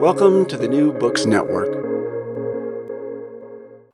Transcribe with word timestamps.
Welcome 0.00 0.44
to 0.46 0.58
the 0.58 0.68
New 0.68 0.92
Books 0.92 1.24
Network. 1.24 1.72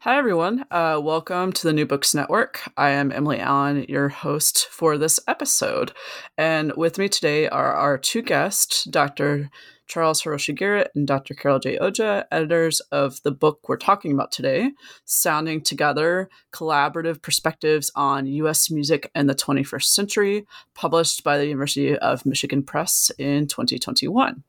Hi, 0.00 0.18
everyone. 0.18 0.64
Uh, 0.68 1.00
welcome 1.00 1.52
to 1.52 1.66
the 1.66 1.72
New 1.72 1.86
Books 1.86 2.12
Network. 2.12 2.60
I 2.76 2.90
am 2.90 3.12
Emily 3.12 3.38
Allen, 3.38 3.86
your 3.88 4.08
host 4.08 4.66
for 4.68 4.98
this 4.98 5.20
episode. 5.28 5.92
And 6.36 6.72
with 6.76 6.98
me 6.98 7.08
today 7.08 7.48
are 7.48 7.72
our 7.72 7.98
two 7.98 8.20
guests, 8.20 8.82
Dr. 8.82 9.48
Charles 9.86 10.22
Hiroshi 10.22 10.56
Garrett 10.56 10.90
and 10.96 11.06
Dr. 11.06 11.34
Carol 11.34 11.60
J. 11.60 11.78
Oja, 11.78 12.24
editors 12.32 12.80
of 12.90 13.22
the 13.22 13.30
book 13.30 13.68
we're 13.68 13.76
talking 13.76 14.12
about 14.12 14.32
today, 14.32 14.72
Sounding 15.04 15.62
Together 15.62 16.28
Collaborative 16.52 17.22
Perspectives 17.22 17.92
on 17.94 18.26
U.S. 18.26 18.72
Music 18.72 19.08
in 19.14 19.28
the 19.28 19.36
21st 19.36 19.84
Century, 19.84 20.46
published 20.74 21.22
by 21.22 21.38
the 21.38 21.46
University 21.46 21.96
of 21.96 22.26
Michigan 22.26 22.64
Press 22.64 23.12
in 23.18 23.46
2021 23.46 24.42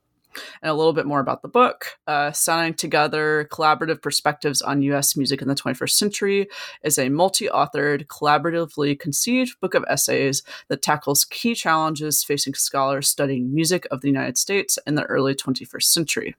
and 0.61 0.69
a 0.69 0.73
little 0.73 0.93
bit 0.93 1.05
more 1.05 1.19
about 1.19 1.41
the 1.41 1.47
book. 1.47 1.97
Uh, 2.07 2.31
Sounding 2.31 2.73
Together 2.73 3.47
Collaborative 3.51 4.01
Perspectives 4.01 4.61
on 4.61 4.81
U.S. 4.83 5.15
Music 5.15 5.41
in 5.41 5.47
the 5.47 5.55
21st 5.55 5.91
Century 5.91 6.47
is 6.83 6.97
a 6.97 7.09
multi 7.09 7.47
authored, 7.47 8.07
collaboratively 8.07 8.99
conceived 8.99 9.59
book 9.59 9.73
of 9.73 9.85
essays 9.89 10.43
that 10.67 10.81
tackles 10.81 11.25
key 11.25 11.55
challenges 11.55 12.23
facing 12.23 12.53
scholars 12.53 13.09
studying 13.09 13.53
music 13.53 13.87
of 13.91 14.01
the 14.01 14.07
United 14.07 14.37
States 14.37 14.77
in 14.85 14.95
the 14.95 15.03
early 15.03 15.35
21st 15.35 15.83
century. 15.83 16.35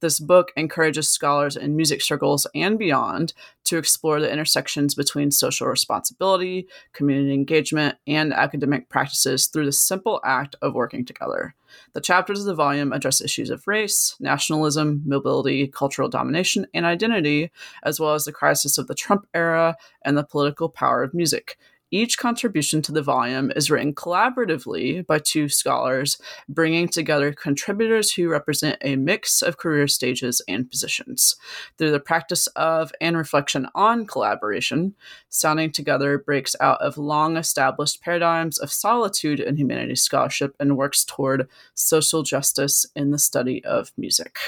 This 0.00 0.20
book 0.20 0.52
encourages 0.56 1.08
scholars 1.08 1.56
in 1.56 1.76
music 1.76 2.02
circles 2.02 2.46
and 2.54 2.78
beyond 2.78 3.32
to 3.64 3.78
explore 3.78 4.20
the 4.20 4.30
intersections 4.30 4.94
between 4.94 5.30
social 5.30 5.66
responsibility, 5.66 6.66
community 6.92 7.34
engagement, 7.34 7.96
and 8.06 8.32
academic 8.32 8.88
practices 8.88 9.46
through 9.46 9.66
the 9.66 9.72
simple 9.72 10.20
act 10.24 10.56
of 10.60 10.74
working 10.74 11.04
together. 11.04 11.54
The 11.92 12.00
chapters 12.00 12.40
of 12.40 12.46
the 12.46 12.54
volume 12.54 12.92
address 12.92 13.20
issues 13.20 13.50
of 13.50 13.66
race, 13.66 14.16
nationalism, 14.18 15.02
mobility, 15.06 15.68
cultural 15.68 16.08
domination, 16.08 16.66
and 16.74 16.84
identity, 16.84 17.50
as 17.84 18.00
well 18.00 18.14
as 18.14 18.24
the 18.24 18.32
crisis 18.32 18.78
of 18.78 18.86
the 18.88 18.94
Trump 18.94 19.26
era 19.34 19.76
and 20.02 20.16
the 20.16 20.24
political 20.24 20.68
power 20.68 21.02
of 21.02 21.14
music, 21.14 21.56
each 21.90 22.18
contribution 22.18 22.82
to 22.82 22.92
the 22.92 23.02
volume 23.02 23.50
is 23.56 23.70
written 23.70 23.94
collaboratively 23.94 25.06
by 25.06 25.18
two 25.18 25.48
scholars, 25.48 26.18
bringing 26.48 26.88
together 26.88 27.32
contributors 27.32 28.12
who 28.12 28.28
represent 28.28 28.78
a 28.82 28.96
mix 28.96 29.42
of 29.42 29.56
career 29.56 29.88
stages 29.88 30.40
and 30.46 30.70
positions. 30.70 31.36
Through 31.78 31.90
the 31.90 32.00
practice 32.00 32.46
of 32.48 32.92
and 33.00 33.16
reflection 33.16 33.66
on 33.74 34.06
collaboration, 34.06 34.94
Sounding 35.28 35.72
Together 35.72 36.18
breaks 36.18 36.54
out 36.60 36.80
of 36.80 36.98
long 36.98 37.36
established 37.36 38.00
paradigms 38.00 38.58
of 38.58 38.72
solitude 38.72 39.40
in 39.40 39.56
humanities 39.56 40.02
scholarship 40.02 40.54
and 40.60 40.76
works 40.76 41.04
toward 41.04 41.48
social 41.74 42.22
justice 42.22 42.86
in 42.94 43.10
the 43.10 43.18
study 43.18 43.64
of 43.64 43.92
music. 43.96 44.38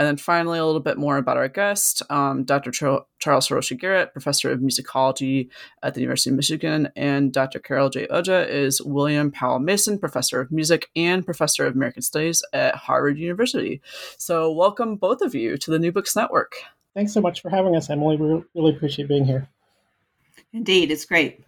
And 0.00 0.06
then 0.06 0.16
finally, 0.16 0.58
a 0.58 0.64
little 0.64 0.80
bit 0.80 0.96
more 0.96 1.18
about 1.18 1.36
our 1.36 1.46
guest, 1.46 2.02
um, 2.08 2.44
Dr. 2.44 2.70
Ch- 2.70 3.04
Charles 3.18 3.46
Hiroshi 3.46 3.78
Garrett, 3.78 4.14
professor 4.14 4.50
of 4.50 4.60
musicology 4.60 5.50
at 5.82 5.92
the 5.92 6.00
University 6.00 6.30
of 6.30 6.36
Michigan, 6.36 6.88
and 6.96 7.30
Dr. 7.34 7.58
Carol 7.58 7.90
J. 7.90 8.06
Oja 8.06 8.48
is 8.48 8.80
William 8.80 9.30
Powell 9.30 9.58
Mason, 9.58 9.98
professor 9.98 10.40
of 10.40 10.50
music 10.50 10.88
and 10.96 11.22
professor 11.22 11.66
of 11.66 11.74
American 11.74 12.00
Studies 12.00 12.42
at 12.54 12.76
Harvard 12.76 13.18
University. 13.18 13.82
So, 14.16 14.50
welcome 14.50 14.96
both 14.96 15.20
of 15.20 15.34
you 15.34 15.58
to 15.58 15.70
the 15.70 15.78
New 15.78 15.92
Books 15.92 16.16
Network. 16.16 16.54
Thanks 16.94 17.12
so 17.12 17.20
much 17.20 17.42
for 17.42 17.50
having 17.50 17.76
us, 17.76 17.90
Emily. 17.90 18.16
We 18.16 18.42
really 18.54 18.74
appreciate 18.74 19.06
being 19.06 19.26
here. 19.26 19.50
Indeed, 20.54 20.90
it's 20.90 21.04
great. 21.04 21.44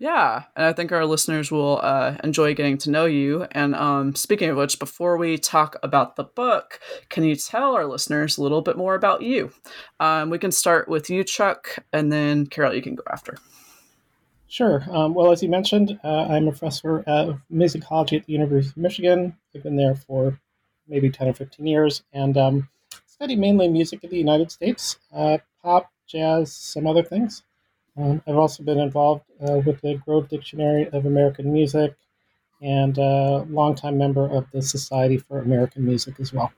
Yeah, 0.00 0.44
and 0.54 0.66
I 0.66 0.72
think 0.72 0.92
our 0.92 1.04
listeners 1.04 1.50
will 1.50 1.80
uh, 1.82 2.16
enjoy 2.22 2.54
getting 2.54 2.78
to 2.78 2.90
know 2.90 3.04
you. 3.04 3.48
And 3.50 3.74
um, 3.74 4.14
speaking 4.14 4.48
of 4.48 4.56
which, 4.56 4.78
before 4.78 5.16
we 5.16 5.38
talk 5.38 5.74
about 5.82 6.14
the 6.14 6.22
book, 6.22 6.78
can 7.08 7.24
you 7.24 7.34
tell 7.34 7.74
our 7.74 7.84
listeners 7.84 8.38
a 8.38 8.42
little 8.42 8.62
bit 8.62 8.76
more 8.76 8.94
about 8.94 9.22
you? 9.22 9.50
Um, 9.98 10.30
we 10.30 10.38
can 10.38 10.52
start 10.52 10.88
with 10.88 11.10
you, 11.10 11.24
Chuck, 11.24 11.84
and 11.92 12.12
then 12.12 12.46
Carol, 12.46 12.74
you 12.74 12.82
can 12.82 12.94
go 12.94 13.02
after. 13.10 13.38
Sure. 14.46 14.84
Um, 14.88 15.14
well, 15.14 15.32
as 15.32 15.42
you 15.42 15.48
mentioned, 15.48 15.98
uh, 16.04 16.26
I'm 16.30 16.46
a 16.46 16.52
professor 16.52 17.00
of 17.00 17.40
musicology 17.52 18.18
at 18.18 18.26
the 18.26 18.32
University 18.32 18.70
of 18.70 18.76
Michigan. 18.76 19.36
I've 19.54 19.64
been 19.64 19.76
there 19.76 19.96
for 19.96 20.40
maybe 20.86 21.10
10 21.10 21.28
or 21.28 21.34
15 21.34 21.66
years 21.66 22.02
and 22.12 22.36
um, 22.38 22.68
study 23.06 23.34
mainly 23.34 23.68
music 23.68 24.04
in 24.04 24.10
the 24.10 24.16
United 24.16 24.52
States, 24.52 24.98
uh, 25.12 25.38
pop, 25.60 25.90
jazz, 26.06 26.54
some 26.54 26.86
other 26.86 27.02
things. 27.02 27.42
Um, 27.98 28.22
I've 28.28 28.36
also 28.36 28.62
been 28.62 28.78
involved 28.78 29.24
uh, 29.40 29.60
with 29.66 29.80
the 29.80 29.96
Grove 30.06 30.28
Dictionary 30.28 30.88
of 30.90 31.04
American 31.04 31.52
Music 31.52 31.96
and 32.62 32.96
a 32.96 33.02
uh, 33.02 33.44
longtime 33.48 33.98
member 33.98 34.28
of 34.28 34.46
the 34.52 34.62
Society 34.62 35.16
for 35.16 35.40
American 35.40 35.84
Music 35.84 36.14
as 36.20 36.32
well. 36.32 36.52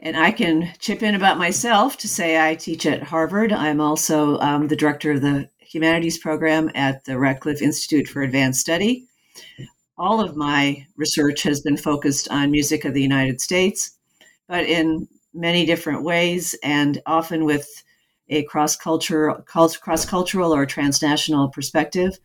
And 0.00 0.16
I 0.16 0.30
can 0.30 0.72
chip 0.78 1.02
in 1.02 1.16
about 1.16 1.38
myself 1.38 1.96
to 1.98 2.08
say 2.08 2.40
I 2.40 2.54
teach 2.54 2.86
at 2.86 3.02
Harvard. 3.02 3.52
I'm 3.52 3.80
also 3.80 4.38
um, 4.38 4.68
the 4.68 4.76
director 4.76 5.12
of 5.12 5.22
the 5.22 5.48
humanities 5.58 6.18
program 6.18 6.70
at 6.74 7.04
the 7.04 7.18
Radcliffe 7.18 7.60
Institute 7.60 8.06
for 8.06 8.22
Advanced 8.22 8.60
Study. 8.60 9.06
All 9.96 10.20
of 10.20 10.36
my 10.36 10.86
research 10.96 11.42
has 11.42 11.60
been 11.60 11.76
focused 11.76 12.28
on 12.30 12.52
music 12.52 12.84
of 12.84 12.94
the 12.94 13.02
United 13.02 13.40
States, 13.40 13.98
but 14.46 14.64
in 14.64 15.08
many 15.34 15.66
different 15.66 16.04
ways 16.04 16.54
and 16.62 17.02
often 17.04 17.44
with 17.44 17.68
a 18.28 18.44
cross 18.44 18.76
cultural 18.76 19.36
cross 19.46 20.04
cultural 20.04 20.54
or 20.54 20.66
transnational 20.66 21.48
perspective. 21.48 22.18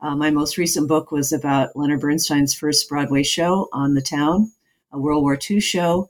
Uh, 0.00 0.14
my 0.14 0.30
most 0.30 0.56
recent 0.56 0.86
book 0.88 1.10
was 1.10 1.32
about 1.32 1.74
Leonard 1.74 2.00
Bernstein's 2.00 2.54
first 2.54 2.88
Broadway 2.88 3.22
show 3.22 3.68
on 3.72 3.94
the 3.94 4.02
town, 4.02 4.52
a 4.92 4.98
World 4.98 5.22
War 5.22 5.38
II 5.50 5.60
show 5.60 6.08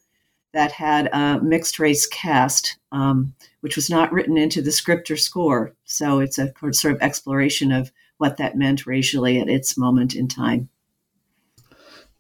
that 0.53 0.73
had 0.73 1.09
a 1.13 1.41
mixed 1.41 1.79
race 1.79 2.07
cast, 2.07 2.79
um, 2.93 3.35
which 3.61 3.77
was 3.77 3.89
not 3.91 4.13
written 4.13 4.37
into 4.37 4.63
the 4.63 4.73
script 4.73 5.11
or 5.11 5.17
score. 5.17 5.75
So 5.85 6.21
it's 6.21 6.39
a 6.39 6.53
sort 6.73 6.95
of 6.95 7.03
exploration 7.03 7.73
of 7.73 7.93
what 8.19 8.37
that 8.37 8.57
meant 8.57 8.87
racially 8.87 9.41
at 9.41 9.49
its 9.49 9.79
moment 9.79 10.15
in 10.15 10.29
time. 10.29 10.69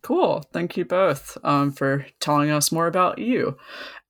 Cool. 0.02 0.44
Thank 0.52 0.76
you 0.76 0.84
both 0.84 1.36
um, 1.42 1.72
for 1.72 2.06
telling 2.20 2.50
us 2.50 2.70
more 2.70 2.86
about 2.86 3.18
you. 3.18 3.56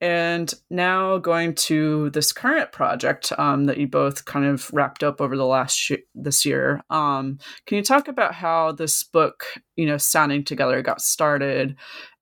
And 0.01 0.53
now 0.71 1.19
going 1.19 1.55
to 1.55 2.11
this 2.11 2.31
current 2.31 2.73
project 2.73 3.33
um, 3.39 3.65
that 3.65 3.79
you 3.79 3.89
both 3.89 4.25
kind 4.27 4.45
of 4.45 4.73
wrapped 4.73 5.03
up 5.03 5.21
over 5.21 5.37
the 5.37 5.47
last 5.47 5.75
sh- 5.75 5.93
this 6.15 6.45
year. 6.45 6.83
Um, 6.91 7.39
can 7.67 7.79
you 7.79 7.83
talk 7.83 8.07
about 8.07 8.35
how 8.35 8.73
this 8.73 9.03
book, 9.03 9.45
you 9.77 9.87
know, 9.87 9.97
sounding 9.97 10.45
together 10.45 10.83
got 10.83 11.01
started, 11.01 11.75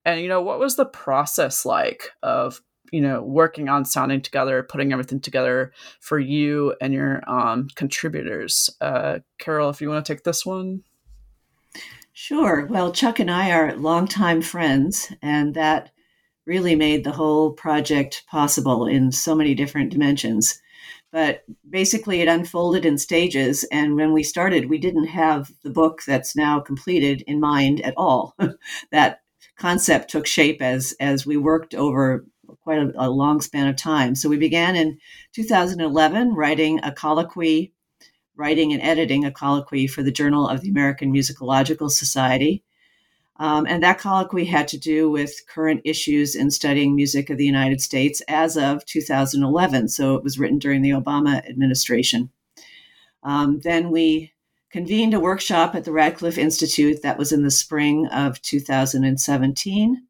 and 0.05 0.21
you 0.21 0.29
know 0.29 0.41
what 0.41 0.61
was 0.61 0.77
the 0.77 0.87
process 0.87 1.67
like 1.67 2.11
of 2.23 2.63
you 2.93 3.01
know 3.01 3.21
working 3.21 3.69
on 3.69 3.85
sounding 3.85 4.23
together, 4.23 4.63
putting 4.63 4.93
everything 4.93 5.21
together 5.21 5.73
for 6.01 6.19
you 6.19 6.75
and 6.81 6.95
your 6.95 7.29
um, 7.29 7.67
contributors? 7.75 8.71
Uh, 8.81 9.19
Carol, 9.39 9.69
if 9.71 9.81
you 9.83 9.89
want 9.91 10.07
to 10.07 10.15
take 10.15 10.23
this 10.23 10.47
one. 10.47 10.83
Sure. 12.19 12.65
Well, 12.65 12.93
Chuck 12.93 13.19
and 13.21 13.31
I 13.31 13.51
are 13.51 13.77
longtime 13.77 14.41
friends, 14.41 15.13
and 15.21 15.53
that 15.53 15.91
really 16.47 16.75
made 16.75 17.05
the 17.05 17.13
whole 17.13 17.53
project 17.53 18.25
possible 18.27 18.87
in 18.87 19.13
so 19.13 19.35
many 19.35 19.55
different 19.55 19.91
dimensions. 19.91 20.59
But 21.13 21.45
basically, 21.69 22.23
it 22.23 22.29
unfolded 22.29 22.87
in 22.87 22.97
stages. 22.97 23.65
And 23.65 23.97
when 23.97 24.15
we 24.15 24.23
started, 24.23 24.71
we 24.71 24.79
didn't 24.79 25.09
have 25.09 25.53
the 25.63 25.69
book 25.69 26.05
that's 26.07 26.35
now 26.35 26.59
completed 26.59 27.23
in 27.27 27.39
mind 27.39 27.83
at 27.83 27.93
all. 27.99 28.35
that 28.93 29.21
concept 29.59 30.09
took 30.09 30.27
shape 30.27 30.63
as, 30.63 30.95
as 30.99 31.27
we 31.27 31.37
worked 31.37 31.75
over 31.75 32.25
quite 32.63 32.79
a, 32.79 32.93
a 32.97 33.11
long 33.11 33.43
span 33.43 33.69
of 33.69 33.77
time. 33.77 34.15
So 34.15 34.31
we 34.31 34.39
began 34.39 34.75
in 34.75 34.99
2011 35.35 36.35
writing 36.35 36.81
a 36.83 36.93
colloquy 36.93 37.75
writing 38.37 38.73
and 38.73 38.83
editing 38.83 39.25
a 39.25 39.31
colloquy 39.31 39.87
for 39.87 40.03
the 40.03 40.13
Journal 40.13 40.49
of 40.49 40.61
the 40.61 40.69
American 40.69 41.13
Musicological 41.13 41.91
Society. 41.91 42.63
Um, 43.39 43.67
and 43.67 43.83
that 43.83 43.99
colloquy 43.99 44.47
had 44.47 44.67
to 44.69 44.79
do 44.79 45.11
with 45.11 45.47
current 45.47 45.83
issues 45.85 46.35
in 46.35 46.51
studying 46.51 46.95
music 46.95 47.29
of 47.29 47.37
the 47.37 47.45
United 47.45 47.83
States 47.83 48.23
as 48.29 48.57
of 48.57 48.85
2011. 48.87 49.89
So 49.89 50.15
it 50.15 50.25
was 50.25 50.39
written 50.39 50.59
during 50.59 50.83
the 50.83 50.91
Obama 50.91 51.47
administration. 51.47 52.31
Um, 53.23 53.61
then 53.63 53.91
we 53.91 54.33
convened 54.71 55.15
a 55.15 55.21
workshop 55.21 55.75
at 55.75 55.85
the 55.85 55.93
Radcliffe 55.93 56.39
Institute 56.39 57.03
that 57.03 57.19
was 57.19 57.33
in 57.33 57.43
the 57.43 57.51
spring 57.51 58.07
of 58.07 58.41
2017. 58.43 60.03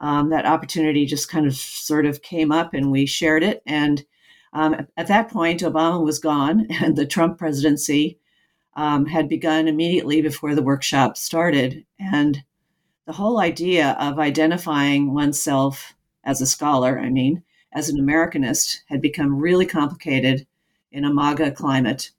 Um, 0.00 0.30
that 0.30 0.46
opportunity 0.46 1.06
just 1.06 1.28
kind 1.28 1.46
of 1.46 1.54
sort 1.54 2.06
of 2.06 2.22
came 2.22 2.52
up 2.52 2.74
and 2.74 2.90
we 2.90 3.06
shared 3.06 3.42
it. 3.42 3.62
And 3.66 4.04
um, 4.52 4.86
at 4.96 5.08
that 5.08 5.30
point, 5.30 5.60
Obama 5.60 6.04
was 6.04 6.18
gone, 6.18 6.66
and 6.70 6.96
the 6.96 7.06
Trump 7.06 7.38
presidency 7.38 8.18
um, 8.74 9.06
had 9.06 9.28
begun 9.28 9.68
immediately 9.68 10.22
before 10.22 10.54
the 10.54 10.62
workshop 10.62 11.16
started. 11.16 11.84
And 11.98 12.42
the 13.06 13.12
whole 13.12 13.40
idea 13.40 13.96
of 14.00 14.18
identifying 14.18 15.12
oneself 15.12 15.94
as 16.24 16.40
a 16.40 16.46
scholar, 16.46 16.98
I 16.98 17.10
mean, 17.10 17.42
as 17.72 17.88
an 17.88 17.98
Americanist, 17.98 18.78
had 18.86 19.02
become 19.02 19.38
really 19.38 19.66
complicated 19.66 20.46
in 20.90 21.04
a 21.04 21.12
MAGA 21.12 21.52
climate. 21.52 22.10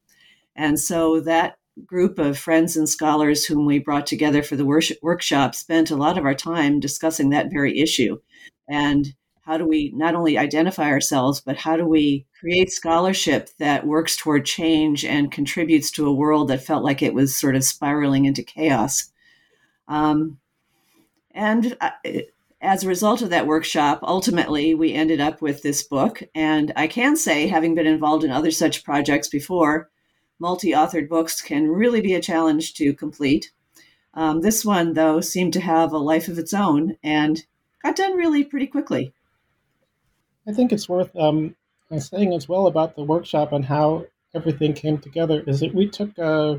And 0.56 0.79
so 0.79 1.19
that 1.21 1.57
group 1.86 2.19
of 2.19 2.38
friends 2.38 2.77
and 2.77 2.88
scholars 2.88 3.45
whom 3.45 3.65
we 3.65 3.79
brought 3.79 4.06
together 4.06 4.44
for 4.44 4.56
the 4.56 4.65
workshop 5.01 5.56
spent 5.56 5.89
a 5.89 5.95
lot 5.95 6.18
of 6.18 6.25
our 6.25 6.36
time 6.36 6.79
discussing 6.79 7.29
that 7.29 7.51
very 7.51 7.79
issue. 7.79 8.19
And 8.68 9.15
how 9.45 9.57
do 9.57 9.67
we 9.67 9.91
not 9.93 10.15
only 10.15 10.37
identify 10.37 10.85
ourselves, 10.85 11.41
but 11.41 11.57
how 11.57 11.75
do 11.75 11.85
we 11.85 12.25
create 12.39 12.71
scholarship 12.71 13.49
that 13.59 13.85
works 13.85 14.15
toward 14.15 14.45
change 14.45 15.03
and 15.03 15.31
contributes 15.31 15.91
to 15.91 16.07
a 16.07 16.13
world 16.13 16.47
that 16.47 16.63
felt 16.63 16.83
like 16.83 17.01
it 17.01 17.13
was 17.13 17.35
sort 17.35 17.55
of 17.55 17.63
spiraling 17.63 18.23
into 18.23 18.41
chaos? 18.41 19.11
Um, 19.89 20.39
and 21.31 21.75
uh, 21.81 21.89
as 22.61 22.83
a 22.83 22.87
result 22.87 23.21
of 23.21 23.31
that 23.31 23.45
workshop, 23.45 23.99
ultimately, 24.03 24.73
we 24.73 24.93
ended 24.93 25.19
up 25.19 25.41
with 25.41 25.61
this 25.61 25.83
book. 25.83 26.23
And 26.33 26.71
I 26.77 26.87
can 26.87 27.17
say, 27.17 27.47
having 27.47 27.75
been 27.75 27.87
involved 27.87 28.23
in 28.23 28.31
other 28.31 28.51
such 28.51 28.85
projects 28.85 29.27
before, 29.27 29.89
multi 30.39 30.71
authored 30.71 31.09
books 31.09 31.41
can 31.41 31.67
really 31.67 31.99
be 31.99 32.13
a 32.13 32.21
challenge 32.21 32.75
to 32.75 32.93
complete. 32.93 33.51
Um, 34.13 34.39
this 34.39 34.63
one, 34.63 34.93
though, 34.93 35.19
seemed 35.19 35.51
to 35.53 35.61
have 35.61 35.91
a 35.91 35.97
life 35.97 36.29
of 36.29 36.39
its 36.39 36.53
own 36.53 36.95
and 37.03 37.43
got 37.83 37.97
done 37.97 38.15
really 38.15 38.45
pretty 38.45 38.67
quickly. 38.67 39.13
I 40.47 40.53
think 40.53 40.71
it's 40.71 40.89
worth 40.89 41.15
um, 41.15 41.55
saying 41.97 42.33
as 42.33 42.49
well 42.49 42.67
about 42.67 42.95
the 42.95 43.03
workshop 43.03 43.51
and 43.53 43.63
how 43.63 44.05
everything 44.33 44.73
came 44.73 44.97
together 44.97 45.43
is 45.45 45.59
that 45.59 45.73
we 45.73 45.87
took 45.87 46.17
uh, 46.19 46.57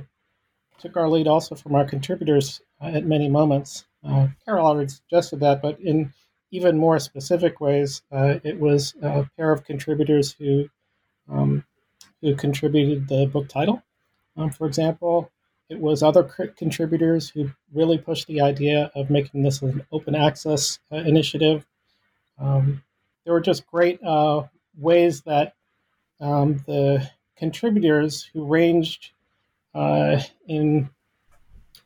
took 0.79 0.97
our 0.97 1.09
lead 1.09 1.29
also 1.29 1.55
from 1.55 1.75
our 1.75 1.85
contributors 1.85 2.61
uh, 2.81 2.87
at 2.87 3.07
many 3.07 3.29
moments. 3.29 3.85
Uh, 4.07 4.29
Carol 4.45 4.67
already 4.67 4.89
suggested 4.89 5.41
that, 5.41 5.63
but 5.63 5.81
in 5.81 6.13
even 6.51 6.79
more 6.79 6.99
specific 6.99 7.61
ways, 7.61 8.03
uh, 8.13 8.39
it 8.45 8.61
was 8.61 8.95
a 9.03 9.29
pair 9.37 9.51
of 9.51 9.65
contributors 9.65 10.33
who 10.33 10.69
um, 11.29 11.65
who 12.21 12.35
contributed 12.35 13.09
the 13.09 13.27
book 13.27 13.49
title. 13.49 13.83
Um, 14.37 14.51
for 14.51 14.67
example, 14.67 15.31
it 15.69 15.81
was 15.81 16.03
other 16.03 16.23
contributors 16.23 17.31
who 17.31 17.51
really 17.73 17.99
pushed 17.99 18.27
the 18.27 18.41
idea 18.41 18.91
of 18.95 19.11
making 19.11 19.43
this 19.43 19.63
an 19.63 19.85
open 19.91 20.15
access 20.15 20.79
uh, 20.93 20.97
initiative. 20.97 21.67
Um, 22.39 22.83
there 23.25 23.33
were 23.33 23.41
just 23.41 23.67
great 23.67 24.03
uh, 24.03 24.43
ways 24.79 25.23
that 25.23 25.55
um, 26.21 26.63
the 26.67 27.11
contributors 27.37 28.29
who 28.33 28.45
ranged 28.45 29.11
uh, 29.75 30.21
in 30.47 30.89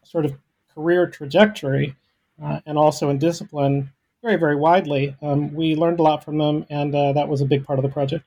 sort 0.02 0.24
of 0.24 0.34
career 0.74 1.06
trajectory 1.06 1.96
uh, 2.42 2.60
and 2.66 2.78
also 2.78 3.10
in 3.10 3.18
discipline 3.18 3.90
very, 4.22 4.36
very 4.36 4.56
widely. 4.56 5.16
Um, 5.22 5.54
we 5.54 5.76
learned 5.76 6.00
a 6.00 6.02
lot 6.02 6.24
from 6.24 6.38
them, 6.38 6.66
and 6.70 6.94
uh, 6.94 7.12
that 7.12 7.28
was 7.28 7.40
a 7.40 7.44
big 7.44 7.64
part 7.64 7.78
of 7.78 7.84
the 7.84 7.88
project. 7.88 8.24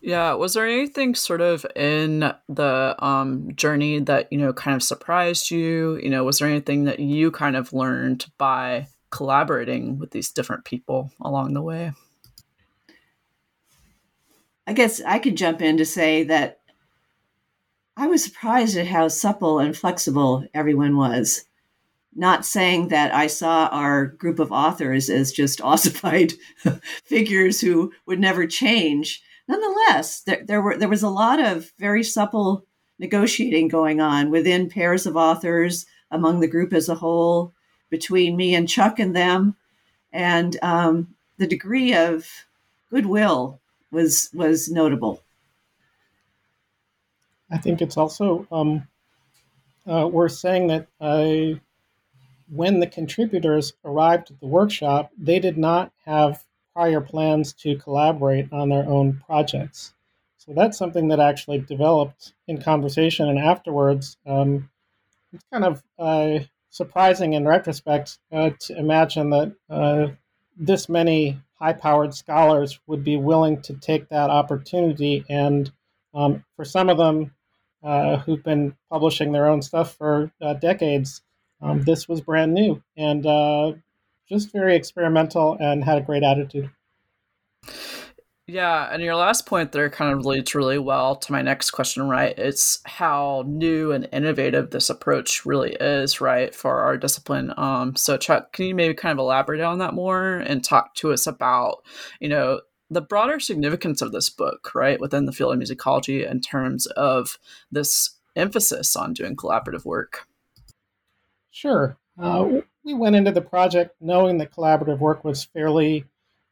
Yeah, 0.00 0.34
was 0.34 0.52
there 0.52 0.66
anything 0.66 1.14
sort 1.14 1.40
of 1.40 1.64
in 1.74 2.30
the 2.48 2.94
um, 2.98 3.54
journey 3.54 4.00
that 4.00 4.30
you 4.30 4.38
know 4.38 4.52
kind 4.52 4.74
of 4.74 4.82
surprised 4.82 5.50
you? 5.50 5.98
You 6.02 6.10
know, 6.10 6.24
was 6.24 6.38
there 6.38 6.48
anything 6.48 6.84
that 6.84 7.00
you 7.00 7.30
kind 7.30 7.56
of 7.56 7.72
learned 7.72 8.26
by 8.36 8.88
collaborating 9.14 9.98
with 9.98 10.10
these 10.10 10.30
different 10.30 10.64
people 10.64 11.12
along 11.20 11.54
the 11.54 11.62
way? 11.62 11.92
I 14.66 14.72
guess 14.72 15.00
I 15.00 15.20
could 15.20 15.36
jump 15.36 15.62
in 15.62 15.76
to 15.76 15.84
say 15.84 16.24
that 16.24 16.58
I 17.96 18.08
was 18.08 18.24
surprised 18.24 18.76
at 18.76 18.88
how 18.88 19.06
supple 19.06 19.60
and 19.60 19.76
flexible 19.76 20.44
everyone 20.52 20.96
was. 20.96 21.44
Not 22.16 22.44
saying 22.44 22.88
that 22.88 23.14
I 23.14 23.28
saw 23.28 23.66
our 23.66 24.06
group 24.06 24.40
of 24.40 24.50
authors 24.50 25.08
as 25.08 25.32
just 25.32 25.60
ossified 25.62 26.32
figures 27.04 27.60
who 27.60 27.92
would 28.06 28.18
never 28.18 28.46
change. 28.46 29.22
Nonetheless, 29.46 30.22
there, 30.22 30.42
there 30.44 30.62
were 30.62 30.76
there 30.76 30.88
was 30.88 31.02
a 31.02 31.08
lot 31.08 31.38
of 31.38 31.70
very 31.78 32.02
supple 32.02 32.66
negotiating 32.98 33.68
going 33.68 34.00
on 34.00 34.30
within 34.30 34.68
pairs 34.68 35.06
of 35.06 35.16
authors, 35.16 35.86
among 36.10 36.40
the 36.40 36.48
group 36.48 36.72
as 36.72 36.88
a 36.88 36.94
whole, 36.94 37.53
between 37.94 38.36
me 38.36 38.56
and 38.56 38.68
Chuck 38.68 38.98
and 38.98 39.14
them, 39.14 39.54
and 40.12 40.58
um, 40.62 41.14
the 41.38 41.46
degree 41.46 41.94
of 41.94 42.26
goodwill 42.90 43.60
was 43.92 44.30
was 44.34 44.68
notable. 44.68 45.22
I 47.52 47.58
think 47.58 47.80
it's 47.80 47.96
also 47.96 48.48
um, 48.50 48.88
uh, 49.86 50.08
worth 50.08 50.32
saying 50.32 50.66
that 50.66 50.88
uh, 51.00 51.60
when 52.48 52.80
the 52.80 52.88
contributors 52.88 53.74
arrived 53.84 54.32
at 54.32 54.40
the 54.40 54.46
workshop, 54.46 55.12
they 55.16 55.38
did 55.38 55.56
not 55.56 55.92
have 56.04 56.42
prior 56.72 57.00
plans 57.00 57.52
to 57.52 57.76
collaborate 57.76 58.52
on 58.52 58.70
their 58.70 58.88
own 58.88 59.22
projects. 59.24 59.94
So 60.38 60.52
that's 60.52 60.76
something 60.76 61.06
that 61.08 61.20
actually 61.20 61.58
developed 61.58 62.34
in 62.48 62.60
conversation 62.60 63.28
and 63.28 63.38
afterwards. 63.38 64.16
Um, 64.26 64.68
it's 65.32 65.44
kind 65.52 65.64
of 65.64 65.82
uh, 65.96 66.40
surprising 66.74 67.34
in 67.34 67.46
retrospect 67.46 68.18
uh, 68.32 68.50
to 68.58 68.76
imagine 68.76 69.30
that 69.30 69.54
uh, 69.70 70.08
this 70.56 70.88
many 70.88 71.38
high 71.56 71.72
powered 71.72 72.12
scholars 72.12 72.80
would 72.88 73.04
be 73.04 73.16
willing 73.16 73.62
to 73.62 73.74
take 73.74 74.08
that 74.08 74.28
opportunity. 74.28 75.24
And 75.30 75.70
um, 76.12 76.44
for 76.56 76.64
some 76.64 76.88
of 76.90 76.98
them 76.98 77.32
uh, 77.84 78.16
who've 78.16 78.42
been 78.42 78.74
publishing 78.90 79.30
their 79.30 79.46
own 79.46 79.62
stuff 79.62 79.94
for 79.94 80.32
uh, 80.42 80.54
decades, 80.54 81.22
um, 81.62 81.82
this 81.82 82.08
was 82.08 82.20
brand 82.20 82.52
new 82.52 82.82
and 82.96 83.24
uh, 83.24 83.74
just 84.28 84.50
very 84.50 84.74
experimental 84.74 85.56
and 85.60 85.84
had 85.84 85.98
a 85.98 86.04
great 86.04 86.24
attitude. 86.24 86.70
Yeah, 88.46 88.90
and 88.92 89.02
your 89.02 89.16
last 89.16 89.46
point 89.46 89.72
there 89.72 89.88
kind 89.88 90.12
of 90.12 90.18
relates 90.18 90.54
really 90.54 90.78
well 90.78 91.16
to 91.16 91.32
my 91.32 91.40
next 91.40 91.70
question, 91.70 92.06
right? 92.08 92.38
It's 92.38 92.80
how 92.84 93.42
new 93.46 93.90
and 93.90 94.06
innovative 94.12 94.70
this 94.70 94.90
approach 94.90 95.46
really 95.46 95.72
is, 95.80 96.20
right, 96.20 96.54
for 96.54 96.80
our 96.80 96.98
discipline. 96.98 97.54
Um, 97.56 97.96
so, 97.96 98.18
Chuck, 98.18 98.52
can 98.52 98.66
you 98.66 98.74
maybe 98.74 98.92
kind 98.92 99.12
of 99.12 99.18
elaborate 99.18 99.62
on 99.62 99.78
that 99.78 99.94
more 99.94 100.36
and 100.36 100.62
talk 100.62 100.94
to 100.96 101.10
us 101.10 101.26
about, 101.26 101.84
you 102.20 102.28
know, 102.28 102.60
the 102.90 103.00
broader 103.00 103.40
significance 103.40 104.02
of 104.02 104.12
this 104.12 104.28
book, 104.28 104.74
right, 104.74 105.00
within 105.00 105.24
the 105.24 105.32
field 105.32 105.54
of 105.54 105.60
musicology 105.60 106.30
in 106.30 106.42
terms 106.42 106.84
of 106.86 107.38
this 107.72 108.10
emphasis 108.36 108.94
on 108.94 109.14
doing 109.14 109.36
collaborative 109.36 109.86
work? 109.86 110.28
Sure. 111.50 111.96
Uh, 112.18 112.60
we 112.84 112.92
went 112.92 113.16
into 113.16 113.32
the 113.32 113.40
project 113.40 113.96
knowing 114.02 114.36
that 114.36 114.52
collaborative 114.52 114.98
work 114.98 115.24
was 115.24 115.44
fairly 115.44 116.04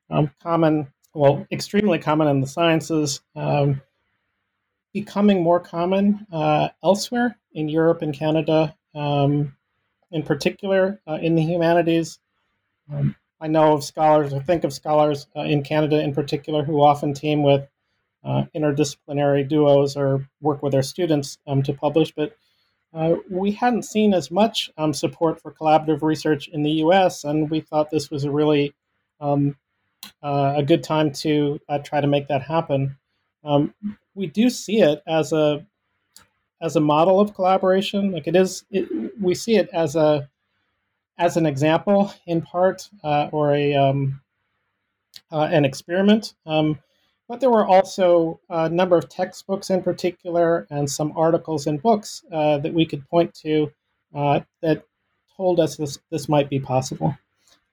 um, 0.09 0.31
common, 0.43 0.91
well, 1.15 1.47
extremely 1.51 1.99
common 1.99 2.29
in 2.29 2.41
the 2.41 2.47
sciences, 2.47 3.21
um, 3.37 3.81
becoming 4.93 5.43
more 5.43 5.61
common 5.61 6.27
uh, 6.33 6.69
elsewhere 6.83 7.37
in 7.53 7.69
Europe 7.69 8.03
and 8.03 8.15
Canada, 8.15 8.75
um, 8.95 9.55
in 10.11 10.23
particular 10.23 11.01
uh, 11.07 11.19
in 11.21 11.35
the 11.35 11.43
humanities. 11.43 12.19
Um, 12.93 13.17
I 13.41 13.49
know 13.49 13.73
of 13.73 13.85
scholars, 13.85 14.33
or 14.33 14.43
think 14.43 14.65
of 14.65 14.73
scholars 14.73 15.27
uh, 15.37 15.41
in 15.41 15.63
Canada 15.63 16.01
in 16.01 16.15
particular, 16.15 16.63
who 16.65 16.83
often 16.83 17.13
team 17.13 17.43
with 17.43 17.69
uh, 18.25 18.45
interdisciplinary 18.55 19.49
duos 19.49 19.97
or 19.97 20.29
work 20.41 20.63
with 20.63 20.73
their 20.73 20.83
students 20.83 21.39
um, 21.47 21.63
to 21.65 21.73
publish, 21.73 22.13
but 22.15 22.37
uh, 22.95 23.17
we 23.31 23.53
hadn't 23.53 23.85
seen 23.85 24.13
as 24.13 24.31
much 24.31 24.71
um, 24.77 24.93
support 24.93 25.41
for 25.41 25.53
collaborative 25.53 26.03
research 26.03 26.49
in 26.49 26.63
the 26.63 26.83
US, 26.85 27.25
and 27.25 27.51
we 27.51 27.61
thought 27.61 27.91
this 27.91 28.11
was 28.11 28.25
a 28.25 28.31
really 28.31 28.75
um, 29.21 29.57
uh, 30.23 30.55
a 30.57 30.63
good 30.63 30.83
time 30.83 31.13
to 31.13 31.59
uh, 31.69 31.79
try 31.79 32.01
to 32.01 32.07
make 32.07 32.29
that 32.29 32.43
happen. 32.43 32.97
Um, 33.45 33.75
we 34.15 34.27
do 34.27 34.51
see 34.51 34.81
it 34.81 35.03
as 35.07 35.33
a 35.33 35.67
as 36.61 36.77
a 36.77 36.81
model 36.81 37.21
of 37.21 37.35
collaboration. 37.35 38.13
Like 38.13 38.29
it 38.29 38.37
is, 38.37 38.65
it, 38.71 38.89
we 39.21 39.35
see 39.35 39.57
it 39.57 39.69
as 39.73 39.97
a 39.97 40.29
as 41.19 41.37
an 41.37 41.47
example 41.47 42.13
in 42.27 42.43
part 42.43 42.89
uh, 43.03 43.29
or 43.33 43.55
a 43.55 43.75
um, 43.75 44.21
uh, 45.31 45.49
an 45.51 45.65
experiment. 45.65 46.35
Um, 46.47 46.79
but 47.29 47.41
there 47.41 47.51
were 47.51 47.67
also 47.67 48.41
a 48.51 48.69
number 48.69 48.97
of 48.97 49.09
textbooks 49.09 49.71
in 49.71 49.83
particular 49.83 50.67
and 50.71 50.91
some 50.91 51.13
articles 51.17 51.67
and 51.67 51.81
books 51.81 52.23
uh, 52.31 52.59
that 52.59 52.75
we 52.75 52.85
could 52.85 53.09
point 53.09 53.33
to 53.37 53.73
uh, 54.15 54.41
that 54.61 54.85
told 55.37 55.59
us 55.59 55.77
this, 55.77 55.99
this 56.11 56.29
might 56.29 56.51
be 56.51 56.61
possible. 56.61 57.17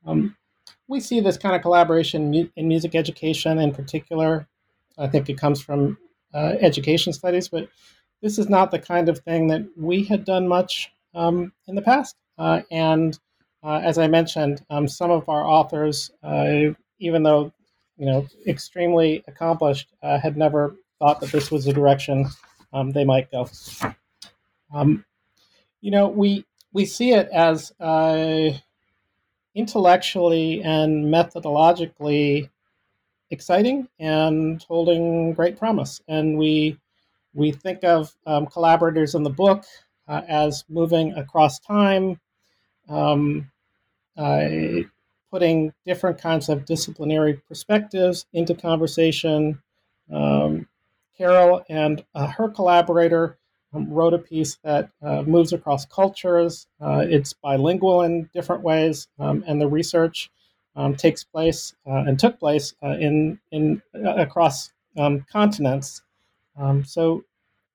Um, 0.06 0.36
we 0.89 1.00
see 1.00 1.22
this 1.22 1.38
kind 1.38 1.55
of 1.55 1.62
collaboration 1.62 2.51
in 2.55 2.67
music 2.67 2.96
education 2.96 3.60
in 3.60 3.74
particular. 3.74 4.48
I 4.98 5.08
think 5.08 5.29
it 5.29 5.38
comes 5.38 5.62
from 5.62 5.98
uh, 6.34 6.55
education 6.60 7.13
studies, 7.13 7.48
but 7.48 7.69
this 8.22 8.38
is 8.38 8.50
not 8.50 8.72
the 8.72 8.79
kind 8.79 9.08
of 9.08 9.19
thing 9.19 9.48
that 9.48 9.65
we 9.77 10.03
had 10.03 10.25
done 10.25 10.48
much 10.48 10.91
um, 11.15 11.53
in 11.67 11.75
the 11.75 11.81
past. 11.81 12.17
Uh, 12.38 12.62
and 12.69 13.17
uh, 13.63 13.79
as 13.84 13.98
I 13.98 14.08
mentioned, 14.08 14.65
um, 14.69 14.88
some 14.88 15.12
of 15.12 15.29
our 15.29 15.46
authors, 15.46 16.12
uh, 16.24 16.74
even 17.00 17.24
though 17.24 17.53
you 18.00 18.05
know, 18.05 18.25
extremely 18.48 19.24
accomplished, 19.27 19.93
uh, 20.01 20.17
had 20.17 20.38
never 20.38 20.75
thought 21.00 21.19
that 21.19 21.31
this 21.31 21.51
was 21.51 21.65
the 21.65 21.74
direction 21.74 22.25
um, 22.74 22.91
they 22.91 23.03
might 23.03 23.29
go. 23.29 23.48
Um, 24.74 25.05
you 25.81 25.91
know, 25.91 26.08
we 26.08 26.46
we 26.72 26.86
see 26.86 27.12
it 27.12 27.27
as 27.34 27.74
uh, 27.79 28.51
intellectually 29.60 30.62
and 30.63 31.06
methodologically 31.06 32.50
exciting 33.30 33.88
and 34.00 34.63
holding 34.63 35.34
great 35.34 35.58
promise, 35.60 36.01
and 36.08 36.38
we 36.38 36.80
we 37.34 37.51
think 37.51 37.84
of 37.84 38.16
um, 38.25 38.48
collaborators 38.48 39.13
in 39.13 39.24
the 39.24 39.30
book 39.30 39.63
uh, 40.08 40.22
as 40.28 40.63
moving 40.70 41.13
across 41.13 41.60
time. 41.60 42.20
Um, 42.88 43.51
uh, 44.18 44.50
putting 45.32 45.72
different 45.86 46.18
kinds 46.20 46.50
of 46.50 46.66
disciplinary 46.66 47.36
perspectives 47.48 48.25
into 48.34 48.56
conversation. 48.56 49.62
Um, 50.12 50.68
Carol 51.18 51.63
and 51.70 52.04
uh, 52.16 52.28
her 52.28 52.50
collaborator 52.50 53.38
wrote 53.74 54.14
a 54.14 54.20
piece 54.20 54.58
that 54.64 54.90
uh, 55.02 55.22
moves 55.24 55.54
across 55.54 55.86
cultures. 55.86 56.68
Uh, 56.82 57.06
it's 57.08 57.34
bilingual 57.34 58.02
in 58.02 58.30
different 58.34 58.64
ways, 58.64 59.08
um, 59.20 59.44
and 59.48 59.62
the 59.62 59.68
research 59.68 60.32
um, 60.76 60.96
takes 60.96 61.24
place 61.24 61.76
uh, 61.86 62.04
and 62.08 62.20
took 62.20 62.40
place 62.40 62.74
uh, 62.84 62.98
in 63.00 63.40
in 63.52 63.82
uh, 63.94 64.16
across 64.16 64.72
um, 64.98 65.26
continents. 65.32 66.02
Um, 66.58 66.84
so 66.84 67.24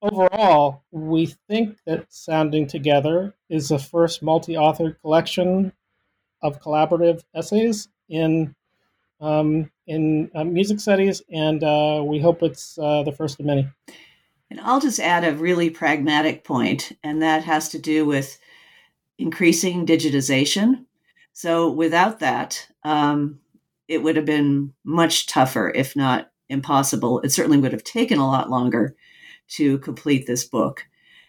overall, 0.02 0.82
we 0.90 1.26
think 1.48 1.78
that 1.86 2.12
Sounding 2.12 2.66
Together 2.66 3.34
is 3.48 3.68
the 3.68 3.78
first 3.78 4.22
multi-authored 4.22 4.96
collection 5.00 5.72
of 6.42 6.60
collaborative 6.60 7.22
essays 7.34 7.88
in 8.08 8.54
um, 9.20 9.70
in 9.86 10.30
uh, 10.34 10.44
music 10.44 10.80
studies, 10.80 11.22
and 11.32 11.62
we 12.06 12.18
hope 12.18 12.42
it's 12.42 12.74
the 12.74 13.14
first 13.16 13.38
of 13.38 13.46
many. 13.46 13.68
And 14.54 14.64
I'll 14.64 14.80
just 14.80 15.00
add 15.00 15.24
a 15.24 15.34
really 15.34 15.68
pragmatic 15.68 16.44
point, 16.44 16.92
and 17.02 17.20
that 17.20 17.42
has 17.42 17.70
to 17.70 17.78
do 17.80 18.06
with 18.06 18.38
increasing 19.18 19.84
digitization. 19.84 20.84
So 21.32 21.68
without 21.68 22.20
that, 22.20 22.68
um, 22.84 23.40
it 23.88 24.04
would 24.04 24.14
have 24.14 24.24
been 24.24 24.72
much 24.84 25.26
tougher, 25.26 25.72
if 25.74 25.96
not 25.96 26.30
impossible. 26.48 27.18
It 27.22 27.30
certainly 27.30 27.58
would 27.58 27.72
have 27.72 27.82
taken 27.82 28.18
a 28.18 28.28
lot 28.28 28.48
longer 28.48 28.94
to 29.56 29.78
complete 29.78 30.28
this 30.28 30.44
book. 30.44 30.86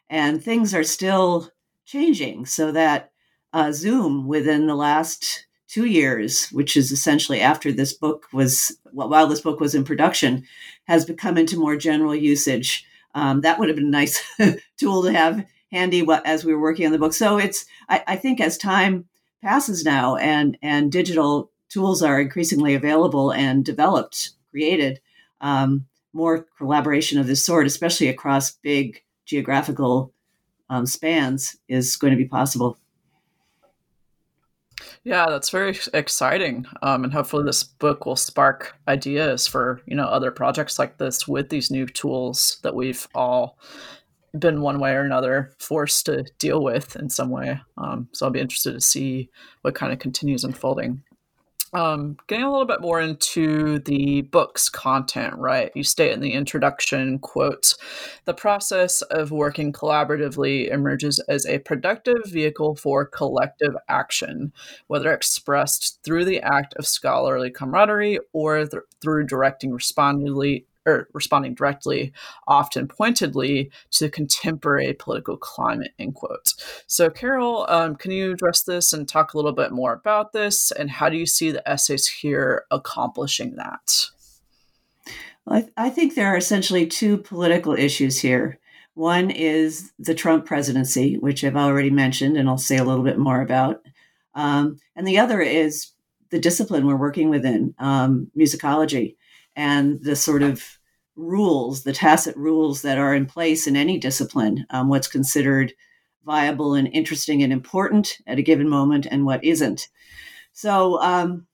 And 0.08 0.44
things 0.44 0.76
are 0.76 0.84
still 0.84 1.50
changing 1.84 2.46
so 2.46 2.72
that 2.74 3.12
uh, 3.54 3.72
Zoom 3.72 4.28
within 4.28 4.68
the 4.68 4.76
last 4.76 5.48
two 5.68 5.86
years, 5.86 6.50
which 6.50 6.78
is 6.78 6.92
essentially 6.92 7.42
after 7.42 7.72
this 7.72 7.92
book 7.92 8.28
was, 8.32 8.78
while 8.92 9.26
this 9.26 9.42
book 9.42 9.60
was 9.60 9.74
in 9.74 9.84
production, 9.84 10.44
has 10.84 11.06
become 11.06 11.40
into 11.40 11.58
more 11.58 11.76
general 11.76 12.14
usage. 12.14 12.86
Um, 13.16 13.42
that 13.42 13.58
would 13.58 13.70
have 13.70 13.78
been 13.78 13.88
a 13.88 13.90
nice 13.90 14.24
tool 14.78 15.04
to 15.04 15.12
have 15.12 15.46
handy 15.72 16.06
as 16.26 16.46
we 16.46 16.54
were 16.54 16.62
working 16.62 16.86
on 16.86 16.92
the 16.92 17.00
book. 17.00 17.14
So 17.14 17.38
it's, 17.38 17.66
I, 17.90 18.04
I 18.08 18.16
think, 18.18 18.40
as 18.40 18.58
time 18.58 19.06
passes 19.42 19.84
now 19.84 20.16
and 20.18 20.58
and 20.62 20.92
digital 20.92 21.52
tools 21.70 22.04
are 22.04 22.22
increasingly 22.22 22.76
available 22.76 23.32
and 23.32 23.66
developed, 23.66 24.32
created, 24.52 25.00
um, 25.42 25.86
more 26.14 26.46
collaboration 26.58 27.20
of 27.20 27.28
this 27.28 27.44
sort, 27.44 27.68
especially 27.68 28.08
across 28.08 28.52
big 28.52 29.02
geographical 29.26 30.14
um, 30.70 30.86
spans, 30.86 31.58
is 31.68 31.96
going 31.96 32.12
to 32.12 32.18
be 32.18 32.26
possible. 32.26 32.78
Yeah, 35.04 35.28
that's 35.30 35.50
very 35.50 35.78
exciting. 35.94 36.66
Um, 36.82 37.04
and 37.04 37.14
hopefully, 37.14 37.44
this 37.46 37.64
book 37.64 38.06
will 38.06 38.16
spark 38.16 38.76
ideas 38.88 39.48
for 39.48 39.82
you 39.86 39.96
know 39.96 40.06
other 40.06 40.32
projects 40.32 40.80
like 40.80 40.98
this 40.98 41.28
with 41.28 41.50
these 41.50 41.72
new 41.72 41.86
tools 41.86 42.58
that 42.64 42.76
we've 42.76 43.08
all 43.16 43.58
been 44.38 44.62
one 44.62 44.80
way 44.80 44.92
or 44.92 45.02
another 45.02 45.54
forced 45.60 46.06
to 46.08 46.26
deal 46.40 46.62
with 46.62 46.96
in 46.98 47.10
some 47.10 47.30
way. 47.30 47.60
Um, 47.78 48.10
so 48.12 48.26
I'll 48.26 48.32
be 48.32 48.42
interested 48.42 48.74
to 48.74 48.82
see 48.82 49.30
what 49.62 49.76
kind 49.76 49.94
of 49.94 50.00
continues 50.00 50.44
unfolding 50.44 51.02
um, 51.76 52.16
getting 52.28 52.46
a 52.46 52.50
little 52.50 52.66
bit 52.66 52.80
more 52.80 53.02
into 53.02 53.80
the 53.80 54.22
book's 54.22 54.70
content, 54.70 55.36
right? 55.36 55.72
You 55.76 55.84
state 55.84 56.14
in 56.14 56.22
the 56.22 56.32
introduction, 56.32 57.20
quote, 57.20 57.76
the 58.24 58.34
process 58.34 59.02
of 59.04 59.32
working 59.32 59.74
collaboratively 59.74 60.72
emerges 60.72 61.20
as 61.28 61.46
a 61.46 61.60
productive 61.60 62.26
vehicle 62.28 62.76
for 62.76 63.06
collective 63.06 63.76
action, 63.90 64.54
whether 64.88 65.12
expressed 65.12 66.00
through 66.04 66.24
the 66.24 66.42
act 66.42 66.74
of 66.76 66.88
scholarly 66.88 67.52
camaraderie 67.52 68.20
or 68.32 68.66
th- 68.66 68.84
through 69.02 69.26
directing 69.26 69.74
responsibly 69.74 70.66
or 70.86 71.10
responding 71.14 71.56
directly, 71.56 72.14
often 72.48 72.88
pointedly, 72.88 73.72
to 73.92 74.06
the 74.06 74.10
contemporary 74.10 74.94
political 74.94 75.38
climate, 75.38 75.94
end 76.00 76.16
quote. 76.16 76.54
So, 76.88 77.10
Carol, 77.10 77.66
um, 77.70 77.96
can 77.96 78.12
you 78.12 78.32
address 78.32 78.64
this 78.64 78.94
and 78.94 79.08
talk 79.08 79.34
a 79.34 79.38
little 79.38 79.54
bit 79.54 79.72
more 79.72 79.94
about 79.94 80.34
this? 80.34 80.72
And 80.72 80.90
how 80.90 81.10
do 81.10 81.18
you 81.18 81.26
see 81.26 81.52
the 81.52 81.68
essays 81.68 82.08
here 82.08 82.66
accomplishing 82.72 83.56
that? 83.56 84.10
Well, 85.46 85.58
I, 85.58 85.62
th- 85.62 85.74
I 85.78 85.90
think 85.90 86.16
there 86.16 86.28
are 86.34 86.38
essentially 86.38 86.88
two 86.88 87.18
political 87.18 87.74
issues 87.74 88.20
here. 88.20 88.60
One 88.94 89.30
is 89.30 89.92
the 90.00 90.16
Trump 90.16 90.46
presidency, 90.46 91.18
which 91.18 91.44
I've 91.44 91.58
already 91.58 91.90
mentioned, 91.90 92.38
and 92.38 92.48
I'll 92.48 92.58
say 92.58 92.78
a 92.78 92.84
little 92.84 93.04
bit 93.04 93.18
more 93.18 93.42
about. 93.42 93.82
Um, 94.34 94.80
and 94.96 95.08
the 95.08 95.20
other 95.20 95.42
is 95.42 95.92
the 96.30 96.40
discipline 96.40 96.86
we're 96.86 96.96
working 96.96 97.30
within, 97.30 97.76
um, 97.78 98.32
musicology 98.38 99.16
and 99.56 100.02
the 100.04 100.16
sort 100.16 100.44
of 100.44 100.80
rules, 101.16 101.84
the 101.84 101.94
tacit 101.94 102.36
rules 102.36 102.82
that 102.82 102.98
are 102.98 103.16
in 103.16 103.26
place 103.26 103.68
in 103.68 103.76
any 103.76 103.98
discipline, 103.98 104.66
um, 104.70 104.90
what's 104.90 105.08
considered 105.08 105.74
viable 106.26 106.74
and 106.74 106.88
interesting 106.88 107.44
and 107.44 107.54
important 107.54 108.18
at 108.28 108.40
a 108.40 108.44
given 108.44 108.68
moment 108.68 109.08
and 109.10 109.26
what 109.26 109.44
isn't. 109.44 109.88
So, 110.54 111.02
um, 111.02 111.48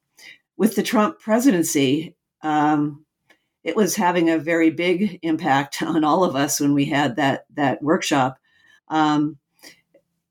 with 0.57 0.75
the 0.75 0.83
Trump 0.83 1.19
presidency, 1.19 2.15
um, 2.41 3.05
it 3.63 3.75
was 3.75 3.95
having 3.95 4.29
a 4.29 4.37
very 4.37 4.69
big 4.69 5.19
impact 5.21 5.81
on 5.81 6.03
all 6.03 6.23
of 6.23 6.35
us 6.35 6.59
when 6.59 6.73
we 6.73 6.85
had 6.85 7.15
that 7.17 7.45
that 7.53 7.81
workshop. 7.81 8.37
Um, 8.87 9.37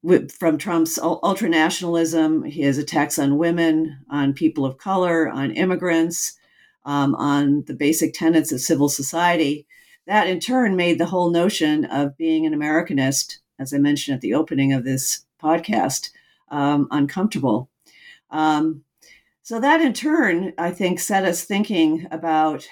with, 0.03 0.33
from 0.33 0.57
Trump's 0.57 0.99
ultranationalism, 0.99 2.51
his 2.51 2.79
attacks 2.79 3.19
on 3.19 3.37
women, 3.37 3.99
on 4.09 4.33
people 4.33 4.65
of 4.65 4.79
color, 4.79 5.29
on 5.29 5.51
immigrants, 5.51 6.39
um, 6.85 7.15
on 7.15 7.65
the 7.67 7.75
basic 7.75 8.15
tenets 8.15 8.53
of 8.53 8.61
civil 8.61 8.89
society, 8.89 9.67
that 10.07 10.27
in 10.27 10.41
turn 10.41 10.77
made 10.77 10.99
the 10.99 11.07
whole 11.07 11.31
notion 11.31 11.85
of 11.85 12.17
being 12.17 12.47
an 12.47 12.55
Americanist, 12.55 13.39
as 13.59 13.73
I 13.73 13.79
mentioned 13.79 14.15
at 14.15 14.21
the 14.21 14.35
opening 14.35 14.73
of 14.73 14.85
this 14.85 15.25
podcast, 15.43 16.11
um, 16.49 16.89
uncomfortable. 16.91 17.69
Um, 18.31 18.85
so 19.43 19.61
that 19.61 19.81
in 19.81 19.93
turn, 19.93 20.53
I 20.59 20.71
think, 20.71 21.01
set 21.01 21.25
us 21.25 21.45
thinking 21.45 22.07
about 22.11 22.69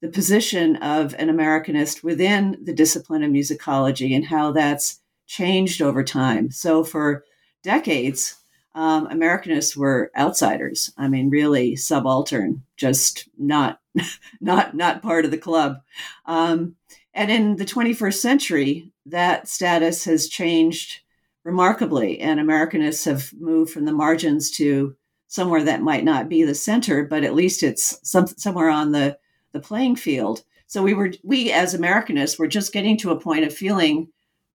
the 0.00 0.08
position 0.08 0.76
of 0.76 1.14
an 1.14 1.28
Americanist 1.28 2.02
within 2.02 2.58
the 2.62 2.74
discipline 2.74 3.22
of 3.22 3.30
musicology 3.30 4.14
and 4.14 4.24
how 4.24 4.50
that's 4.50 5.00
changed 5.26 5.82
over 5.82 6.02
time. 6.02 6.50
So 6.50 6.82
for 6.82 7.24
decades, 7.62 8.39
um, 8.74 9.08
Americanists 9.08 9.76
were 9.76 10.10
outsiders. 10.16 10.92
I 10.96 11.08
mean, 11.08 11.30
really 11.30 11.76
subaltern, 11.76 12.62
just 12.76 13.28
not 13.38 13.80
not 14.40 14.74
not 14.74 15.02
part 15.02 15.24
of 15.24 15.30
the 15.30 15.38
club. 15.38 15.78
Um, 16.26 16.76
and 17.12 17.30
in 17.30 17.56
the 17.56 17.64
21st 17.64 18.14
century, 18.14 18.92
that 19.06 19.48
status 19.48 20.04
has 20.04 20.28
changed 20.28 21.00
remarkably, 21.42 22.20
and 22.20 22.38
Americanists 22.38 23.04
have 23.06 23.32
moved 23.40 23.72
from 23.72 23.84
the 23.84 23.92
margins 23.92 24.50
to 24.52 24.94
somewhere 25.26 25.64
that 25.64 25.82
might 25.82 26.04
not 26.04 26.28
be 26.28 26.42
the 26.42 26.54
center, 26.54 27.04
but 27.04 27.24
at 27.24 27.34
least 27.34 27.62
it's 27.62 27.98
some, 28.08 28.26
somewhere 28.26 28.68
on 28.68 28.92
the 28.92 29.18
the 29.52 29.60
playing 29.60 29.96
field. 29.96 30.44
So 30.66 30.82
we 30.82 30.94
were 30.94 31.12
we 31.24 31.50
as 31.50 31.74
Americanists 31.74 32.38
were 32.38 32.46
just 32.46 32.72
getting 32.72 32.96
to 32.98 33.10
a 33.10 33.20
point 33.20 33.44
of 33.44 33.52
feeling 33.52 34.08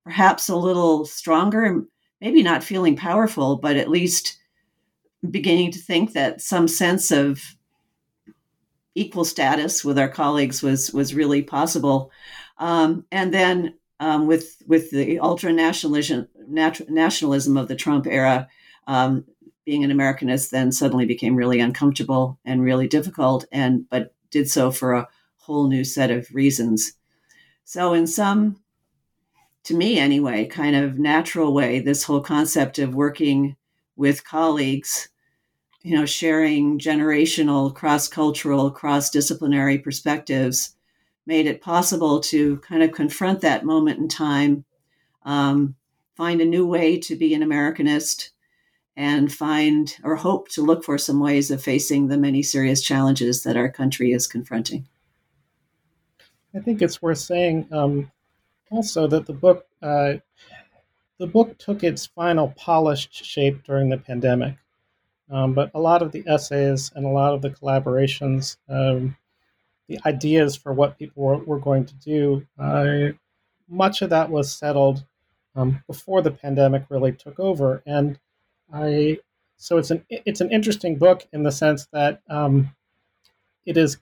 perhaps 0.06 0.48
a 0.48 0.56
little 0.56 1.04
stronger, 1.04 1.84
maybe 2.22 2.44
not 2.44 2.64
feeling 2.64 2.96
powerful, 2.96 3.58
but 3.58 3.76
at 3.76 3.90
least 3.90 4.38
beginning 5.30 5.72
to 5.72 5.80
think 5.80 6.14
that 6.14 6.42
some 6.42 6.68
sense 6.68 7.12
of 7.12 7.56
equal 8.94 9.26
status 9.26 9.84
with 9.84 10.00
our 10.00 10.08
colleagues 10.08 10.64
was 10.64 10.92
was 10.94 11.14
really 11.14 11.42
possible. 11.42 12.12
Um, 12.58 13.06
and 13.12 13.34
then 13.34 13.76
um, 14.00 14.28
with 14.28 14.62
with 14.68 14.92
the 14.92 15.20
ultra 15.20 15.52
nationalism 15.52 16.28
nationalism 16.48 17.58
of 17.58 17.68
the 17.68 17.76
Trump 17.76 18.08
era, 18.08 18.48
um, 18.88 19.26
being 19.66 19.84
an 19.84 19.92
Americanist 19.92 20.52
then 20.52 20.72
suddenly 20.72 21.06
became 21.06 21.36
really 21.36 21.60
uncomfortable 21.60 22.40
and 22.46 22.62
really 22.62 22.88
difficult. 22.88 23.46
And 23.52 23.90
but 23.90 24.14
did 24.32 24.50
so 24.50 24.72
for 24.72 24.94
a 24.94 25.08
whole 25.38 25.68
new 25.68 25.84
set 25.84 26.12
of 26.12 26.28
reasons. 26.34 26.94
So, 27.64 27.94
in 27.94 28.06
some, 28.06 28.58
to 29.66 29.76
me 29.76 29.98
anyway, 29.98 30.46
kind 30.46 30.76
of 30.76 31.00
natural 31.00 31.54
way, 31.54 31.80
this 31.80 32.04
whole 32.04 32.22
concept 32.22 32.80
of 32.80 32.96
working 32.96 33.56
with 33.96 34.24
colleagues, 34.24 35.10
you 35.82 35.96
know, 35.96 36.06
sharing 36.06 36.80
generational, 36.80 37.74
cross 37.74 38.08
cultural, 38.08 38.70
cross 38.70 39.10
disciplinary 39.10 39.80
perspectives 39.80 40.76
made 41.26 41.48
it 41.48 41.62
possible 41.62 42.20
to 42.20 42.58
kind 42.58 42.84
of 42.84 42.92
confront 42.92 43.42
that 43.42 43.66
moment 43.66 44.00
in 44.00 44.08
time, 44.08 44.64
um, 45.24 45.76
find 46.16 46.42
a 46.42 46.46
new 46.46 46.68
way 46.68 47.00
to 47.00 47.16
be 47.16 47.34
an 47.34 47.42
Americanist, 47.42 48.30
and 48.96 49.34
find 49.34 49.98
or 50.04 50.16
hope 50.16 50.48
to 50.48 50.62
look 50.62 50.84
for 50.84 50.98
some 50.98 51.20
ways 51.20 51.50
of 51.50 51.62
facing 51.62 52.08
the 52.08 52.18
many 52.18 52.44
serious 52.44 52.82
challenges 52.82 53.44
that 53.44 53.58
our 53.58 53.70
country 53.70 54.12
is 54.14 54.28
confronting. 54.28 54.88
I 56.54 56.60
think 56.60 56.82
it's 56.82 57.02
worth 57.02 57.18
saying 57.18 57.68
um, 57.72 58.12
also 58.76 59.08
that 59.08 59.26
the 59.26 59.34
book 59.34 59.66
uh, 59.82 60.16
the 61.18 61.28
book 61.28 61.58
took 61.58 61.84
its 61.84 62.06
final 62.06 62.54
polished 62.58 63.14
shape 63.14 63.64
during 63.64 63.90
the 63.90 63.98
pandemic, 63.98 64.56
um, 65.30 65.54
but 65.54 65.72
a 65.74 65.80
lot 65.80 66.02
of 66.02 66.12
the 66.12 66.24
essays 66.28 66.92
and 66.96 67.06
a 67.06 67.10
lot 67.10 67.34
of 67.34 67.42
the 67.42 67.50
collaborations, 67.50 68.58
um, 68.68 69.16
the 69.88 70.00
ideas 70.06 70.56
for 70.56 70.74
what 70.74 70.98
people 70.98 71.24
were, 71.24 71.38
were 71.38 71.60
going 71.60 71.86
to 71.86 71.94
do, 71.96 72.46
uh, 72.60 73.14
much 73.70 74.02
of 74.02 74.10
that 74.10 74.30
was 74.30 74.52
settled 74.52 75.06
um, 75.56 75.84
before 75.88 76.22
the 76.22 76.32
pandemic 76.32 76.84
really 76.90 77.12
took 77.12 77.40
over, 77.40 77.82
and 77.86 78.20
I 78.74 79.20
so 79.58 79.78
it's 79.78 79.92
an 79.92 80.06
it's 80.10 80.42
an 80.42 80.52
interesting 80.52 80.98
book 80.98 81.26
in 81.32 81.44
the 81.44 81.52
sense 81.52 81.88
that 81.94 82.22
um, 82.30 82.76
it 83.66 83.78
is. 83.78 83.98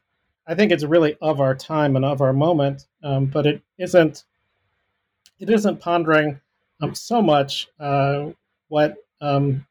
I 0.46 0.56
think 0.56 0.72
it's 0.72 0.84
really 0.84 1.16
of 1.22 1.40
our 1.40 1.56
time 1.56 1.96
and 1.96 2.04
of 2.04 2.20
our 2.22 2.34
moment, 2.34 2.88
um, 3.04 3.28
but 3.28 3.46
it 3.46 3.62
isn't. 3.78 4.26
It 5.40 5.50
isn't 5.50 5.80
pondering 5.80 6.40
um, 6.82 6.96
so 6.96 7.22
much 7.22 7.68
uh, 7.80 8.32
what 8.68 8.96
um, 9.22 9.66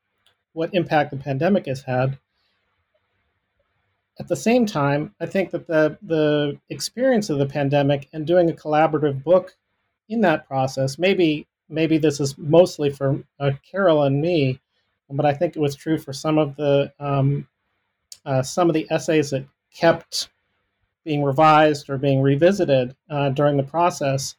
what 0.52 0.75
impact 0.75 1.11
the 1.11 1.16
pandemic 1.16 1.66
has 1.66 1.83
had. 1.83 2.19
At 4.19 4.28
the 4.28 4.37
same 4.37 4.67
time, 4.67 5.15
I 5.21 5.26
think 5.26 5.50
that 5.50 5.67
the 5.67 5.99
the 6.02 6.58
experience 6.69 7.30
of 7.30 7.39
the 7.39 7.47
pandemic 7.47 8.08
and 8.13 8.26
doing 8.26 8.50
a 8.50 8.54
collaborative 8.54 9.25
book 9.25 9.56
in 10.08 10.21
that 10.23 10.47
process, 10.47 10.99
maybe 10.99 11.47
maybe 11.69 11.99
this 11.99 12.21
is 12.21 12.36
mostly 12.36 12.91
for 12.91 13.23
uh, 13.41 13.52
Carol 13.69 14.02
and 14.04 14.21
me, 14.21 14.60
but 15.10 15.26
I 15.26 15.32
think 15.32 15.56
it 15.56 15.60
was 15.60 15.75
true 15.75 15.99
for 15.99 16.13
some 16.13 16.39
of 16.39 16.56
the 16.56 16.93
um, 17.00 17.49
uh, 18.25 18.43
some 18.43 18.69
of 18.69 18.75
the 18.75 18.86
essays 18.91 19.30
that 19.30 19.45
kept 19.75 20.28
being 21.04 21.23
revised 21.23 21.91
or 21.91 21.99
being 21.99 22.23
revisited 22.23 22.95
uh, 23.10 23.30
during 23.30 23.56
the 23.56 23.63
process. 23.63 24.36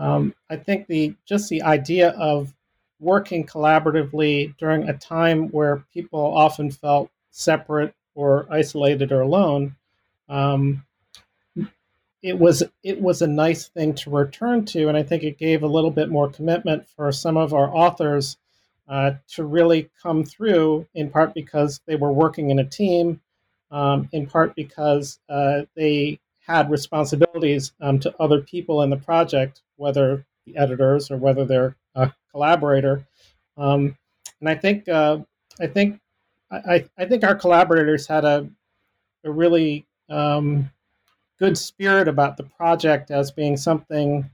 Um, 0.00 0.34
I 0.48 0.56
think 0.56 0.86
the 0.86 1.14
just 1.26 1.50
the 1.50 1.62
idea 1.62 2.10
of 2.10 2.54
working 3.00 3.46
collaboratively 3.46 4.56
during 4.56 4.88
a 4.88 4.96
time 4.96 5.48
where 5.48 5.84
people 5.92 6.20
often 6.20 6.70
felt 6.70 7.10
separate 7.30 7.94
or 8.14 8.46
isolated 8.50 9.12
or 9.12 9.20
alone, 9.20 9.76
um, 10.30 10.86
it 12.22 12.38
was 12.38 12.62
it 12.82 13.00
was 13.00 13.20
a 13.20 13.26
nice 13.26 13.68
thing 13.68 13.94
to 13.96 14.10
return 14.10 14.64
to, 14.66 14.88
and 14.88 14.96
I 14.96 15.02
think 15.02 15.22
it 15.22 15.38
gave 15.38 15.62
a 15.62 15.68
little 15.68 15.90
bit 15.90 16.08
more 16.08 16.30
commitment 16.30 16.88
for 16.88 17.12
some 17.12 17.36
of 17.36 17.52
our 17.52 17.68
authors 17.74 18.38
uh, 18.88 19.12
to 19.34 19.44
really 19.44 19.90
come 20.02 20.24
through, 20.24 20.86
in 20.94 21.10
part 21.10 21.34
because 21.34 21.80
they 21.86 21.96
were 21.96 22.12
working 22.12 22.50
in 22.50 22.58
a 22.58 22.64
team, 22.64 23.20
um, 23.70 24.08
in 24.12 24.26
part 24.26 24.54
because 24.54 25.18
uh, 25.28 25.62
they 25.76 26.20
had 26.46 26.70
responsibilities 26.70 27.72
um, 27.80 27.98
to 28.00 28.14
other 28.20 28.40
people 28.40 28.82
in 28.82 28.90
the 28.90 28.96
project, 28.96 29.62
whether 29.76 30.24
the 30.46 30.56
editors 30.56 31.10
or 31.10 31.16
whether 31.16 31.44
they're 31.44 31.76
a 31.94 32.12
collaborator. 32.30 33.06
Um, 33.56 33.96
and 34.40 34.48
I 34.48 34.54
think 34.54 34.88
uh, 34.88 35.18
I 35.60 35.66
think 35.66 36.00
I, 36.50 36.84
I 36.98 37.04
think 37.04 37.22
our 37.22 37.34
collaborators 37.34 38.06
had 38.06 38.24
a, 38.24 38.48
a 39.24 39.30
really 39.30 39.86
um, 40.08 40.70
good 41.38 41.56
spirit 41.56 42.08
about 42.08 42.36
the 42.36 42.42
project 42.42 43.10
as 43.10 43.30
being 43.30 43.56
something 43.56 44.28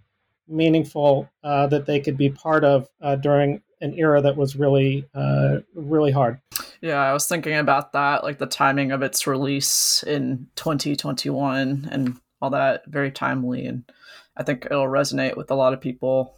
meaningful 0.49 1.29
uh, 1.45 1.67
that 1.67 1.87
they 1.87 2.01
could 2.01 2.17
be 2.17 2.31
part 2.31 2.65
of 2.65 2.89
uh, 3.03 3.17
during 3.17 3.61
an 3.81 3.93
era 3.95 4.23
that 4.23 4.37
was 4.37 4.57
really 4.57 5.07
uh, 5.15 5.59
really 5.75 6.11
hard. 6.11 6.41
Yeah, 6.87 7.03
I 7.03 7.13
was 7.13 7.27
thinking 7.27 7.57
about 7.57 7.95
that, 7.95 8.23
like 8.23 8.39
the 8.39 8.47
timing 8.47 8.93
of 8.93 9.03
its 9.03 9.27
release 9.27 10.05
in 10.05 10.47
2021 10.55 11.89
and 11.91 12.17
all 12.41 12.51
that, 12.51 12.87
very 12.87 13.11
timely, 13.11 13.67
and 13.67 13.83
I 14.37 14.45
think 14.45 14.67
it'll 14.67 14.87
resonate 14.87 15.37
with 15.37 15.51
a 15.51 15.57
lot 15.57 15.73
of 15.73 15.81
people. 15.81 16.37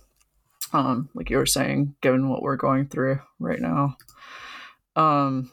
Um, 0.73 1.11
like 1.13 1.29
you 1.29 1.37
were 1.37 1.45
saying, 1.45 1.97
given 2.01 2.31
what 2.31 2.41
we're 2.41 2.57
going 2.57 2.87
through 2.87 3.21
right 3.39 3.61
now. 3.61 3.99
Um, 4.97 5.53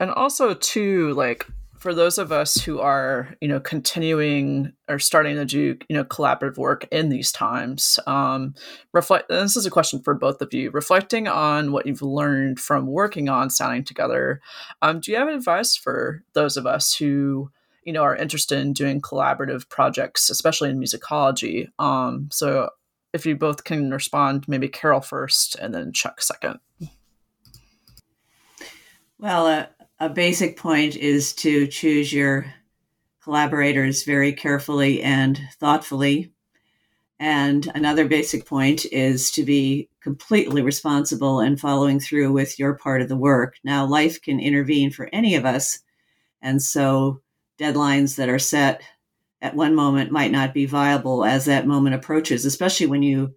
and 0.00 0.10
also 0.10 0.52
too, 0.52 1.14
like 1.14 1.46
for 1.78 1.94
those 1.94 2.18
of 2.18 2.32
us 2.32 2.56
who 2.56 2.80
are 2.80 3.34
you 3.40 3.48
know 3.48 3.60
continuing 3.60 4.72
or 4.88 4.98
starting 4.98 5.36
to 5.36 5.44
do 5.44 5.78
you 5.88 5.96
know 5.96 6.04
collaborative 6.04 6.56
work 6.56 6.86
in 6.90 7.08
these 7.08 7.30
times 7.30 7.98
um 8.06 8.54
reflect 8.92 9.28
this 9.28 9.56
is 9.56 9.66
a 9.66 9.70
question 9.70 10.00
for 10.02 10.14
both 10.14 10.42
of 10.42 10.52
you 10.52 10.70
reflecting 10.70 11.28
on 11.28 11.72
what 11.72 11.86
you've 11.86 12.02
learned 12.02 12.58
from 12.58 12.86
working 12.86 13.28
on 13.28 13.48
sounding 13.48 13.84
together 13.84 14.40
um 14.82 15.00
do 15.00 15.12
you 15.12 15.16
have 15.16 15.28
advice 15.28 15.76
for 15.76 16.24
those 16.32 16.56
of 16.56 16.66
us 16.66 16.94
who 16.94 17.50
you 17.88 17.92
know 17.94 18.02
are 18.02 18.14
interested 18.14 18.58
in 18.58 18.74
doing 18.74 19.00
collaborative 19.00 19.66
projects 19.70 20.28
especially 20.28 20.68
in 20.68 20.78
musicology? 20.78 21.68
Um 21.78 22.28
so 22.30 22.68
if 23.14 23.24
you 23.24 23.34
both 23.34 23.64
can 23.64 23.90
respond 23.90 24.44
maybe 24.46 24.68
carol 24.68 25.00
first 25.00 25.54
and 25.54 25.74
then 25.74 25.94
chuck 25.94 26.20
second. 26.20 26.58
Well 29.18 29.46
uh, 29.46 29.66
a 30.00 30.08
basic 30.08 30.56
point 30.56 30.96
is 30.96 31.32
to 31.34 31.66
choose 31.66 32.12
your 32.12 32.52
collaborators 33.22 34.04
very 34.04 34.32
carefully 34.32 35.02
and 35.02 35.40
thoughtfully. 35.58 36.32
And 37.20 37.70
another 37.74 38.06
basic 38.06 38.46
point 38.46 38.86
is 38.86 39.30
to 39.32 39.42
be 39.42 39.88
completely 40.00 40.62
responsible 40.62 41.40
and 41.40 41.58
following 41.58 41.98
through 41.98 42.32
with 42.32 42.58
your 42.58 42.74
part 42.74 43.02
of 43.02 43.08
the 43.08 43.16
work. 43.16 43.56
Now, 43.64 43.84
life 43.86 44.22
can 44.22 44.38
intervene 44.38 44.92
for 44.92 45.10
any 45.12 45.34
of 45.34 45.44
us. 45.44 45.80
And 46.40 46.62
so 46.62 47.20
deadlines 47.58 48.16
that 48.16 48.28
are 48.28 48.38
set 48.38 48.82
at 49.42 49.56
one 49.56 49.74
moment 49.74 50.12
might 50.12 50.30
not 50.30 50.54
be 50.54 50.66
viable 50.66 51.24
as 51.24 51.44
that 51.46 51.66
moment 51.66 51.96
approaches, 51.96 52.44
especially 52.44 52.86
when 52.86 53.02
you 53.02 53.34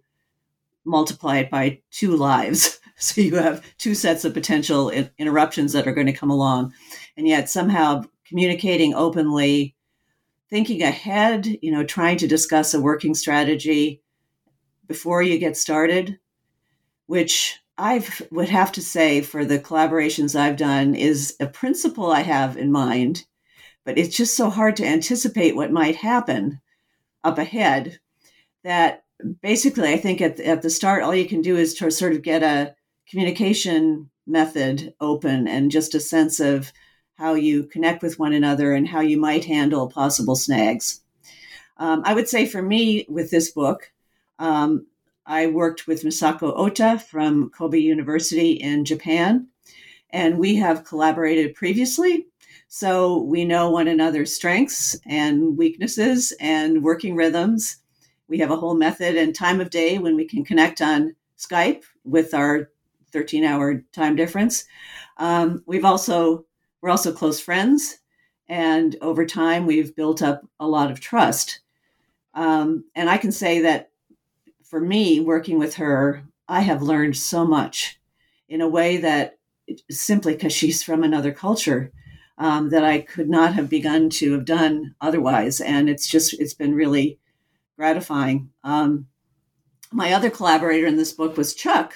multiply 0.84 1.38
it 1.38 1.50
by 1.50 1.80
two 1.90 2.16
lives. 2.16 2.78
So 3.14 3.20
you 3.20 3.34
have 3.34 3.64
two 3.78 3.96
sets 3.96 4.24
of 4.24 4.32
potential 4.32 4.88
interruptions 5.18 5.72
that 5.72 5.88
are 5.88 5.92
going 5.92 6.06
to 6.06 6.12
come 6.12 6.30
along. 6.30 6.72
And 7.16 7.26
yet 7.26 7.50
somehow 7.50 8.04
communicating 8.24 8.94
openly, 8.94 9.74
thinking 10.48 10.82
ahead, 10.82 11.48
you 11.62 11.72
know, 11.72 11.82
trying 11.82 12.16
to 12.18 12.28
discuss 12.28 12.74
a 12.74 12.80
working 12.80 13.14
strategy 13.14 14.02
before 14.86 15.20
you 15.20 15.36
get 15.38 15.56
started, 15.56 16.20
which 17.06 17.58
I 17.76 18.06
would 18.30 18.48
have 18.48 18.70
to 18.72 18.80
say 18.80 19.20
for 19.20 19.44
the 19.44 19.58
collaborations 19.58 20.38
I've 20.38 20.56
done 20.56 20.94
is 20.94 21.34
a 21.40 21.48
principle 21.48 22.12
I 22.12 22.20
have 22.20 22.56
in 22.56 22.70
mind, 22.70 23.24
but 23.84 23.98
it's 23.98 24.16
just 24.16 24.36
so 24.36 24.48
hard 24.48 24.76
to 24.76 24.86
anticipate 24.86 25.56
what 25.56 25.72
might 25.72 25.96
happen 25.96 26.60
up 27.24 27.38
ahead 27.38 27.98
that 28.62 29.02
basically 29.40 29.92
I 29.92 29.96
think 29.96 30.20
at, 30.20 30.38
at 30.38 30.62
the 30.62 30.70
start, 30.70 31.02
all 31.02 31.14
you 31.14 31.26
can 31.26 31.42
do 31.42 31.56
is 31.56 31.74
to 31.74 31.90
sort 31.90 32.12
of 32.12 32.22
get 32.22 32.44
a 32.44 32.76
communication 33.12 34.08
method 34.26 34.94
open 34.98 35.46
and 35.46 35.70
just 35.70 35.94
a 35.94 36.00
sense 36.00 36.40
of 36.40 36.72
how 37.16 37.34
you 37.34 37.64
connect 37.64 38.02
with 38.02 38.18
one 38.18 38.32
another 38.32 38.72
and 38.72 38.88
how 38.88 39.00
you 39.00 39.20
might 39.20 39.44
handle 39.44 39.86
possible 39.86 40.34
snags. 40.34 41.02
Um, 41.76 42.00
I 42.06 42.14
would 42.14 42.26
say 42.26 42.46
for 42.46 42.62
me 42.62 43.04
with 43.10 43.30
this 43.30 43.50
book, 43.50 43.92
um, 44.38 44.86
I 45.26 45.46
worked 45.48 45.86
with 45.86 46.04
Misako 46.04 46.54
Ota 46.56 46.98
from 46.98 47.50
Kobe 47.50 47.78
University 47.78 48.52
in 48.52 48.86
Japan, 48.86 49.46
and 50.08 50.38
we 50.38 50.56
have 50.56 50.84
collaborated 50.84 51.54
previously. 51.54 52.26
So 52.68 53.18
we 53.24 53.44
know 53.44 53.70
one 53.70 53.88
another's 53.88 54.34
strengths 54.34 54.98
and 55.04 55.58
weaknesses 55.58 56.32
and 56.40 56.82
working 56.82 57.14
rhythms. 57.14 57.76
We 58.26 58.38
have 58.38 58.50
a 58.50 58.56
whole 58.56 58.74
method 58.74 59.16
and 59.16 59.34
time 59.34 59.60
of 59.60 59.68
day 59.68 59.98
when 59.98 60.16
we 60.16 60.26
can 60.26 60.46
connect 60.46 60.80
on 60.80 61.14
Skype 61.36 61.82
with 62.04 62.32
our 62.32 62.71
13 63.12 63.44
hour 63.44 63.82
time 63.92 64.16
difference. 64.16 64.64
Um, 65.18 65.62
we've 65.66 65.84
also, 65.84 66.46
we're 66.80 66.90
also 66.90 67.12
close 67.12 67.40
friends. 67.40 67.98
And 68.48 68.96
over 69.00 69.24
time, 69.24 69.66
we've 69.66 69.94
built 69.94 70.22
up 70.22 70.42
a 70.60 70.66
lot 70.66 70.90
of 70.90 71.00
trust. 71.00 71.60
Um, 72.34 72.84
and 72.94 73.08
I 73.08 73.16
can 73.16 73.32
say 73.32 73.60
that 73.60 73.90
for 74.64 74.80
me, 74.80 75.20
working 75.20 75.58
with 75.58 75.74
her, 75.76 76.24
I 76.48 76.60
have 76.60 76.82
learned 76.82 77.16
so 77.16 77.46
much 77.46 78.00
in 78.48 78.60
a 78.60 78.68
way 78.68 78.98
that 78.98 79.38
simply 79.90 80.34
because 80.34 80.52
she's 80.52 80.82
from 80.82 81.02
another 81.02 81.32
culture 81.32 81.92
um, 82.38 82.70
that 82.70 82.84
I 82.84 83.00
could 83.00 83.28
not 83.28 83.54
have 83.54 83.70
begun 83.70 84.10
to 84.10 84.32
have 84.32 84.44
done 84.44 84.94
otherwise. 85.00 85.60
And 85.60 85.88
it's 85.88 86.08
just, 86.08 86.38
it's 86.40 86.54
been 86.54 86.74
really 86.74 87.18
gratifying. 87.76 88.50
Um, 88.64 89.06
my 89.92 90.12
other 90.12 90.30
collaborator 90.30 90.86
in 90.86 90.96
this 90.96 91.12
book 91.12 91.36
was 91.36 91.54
Chuck. 91.54 91.94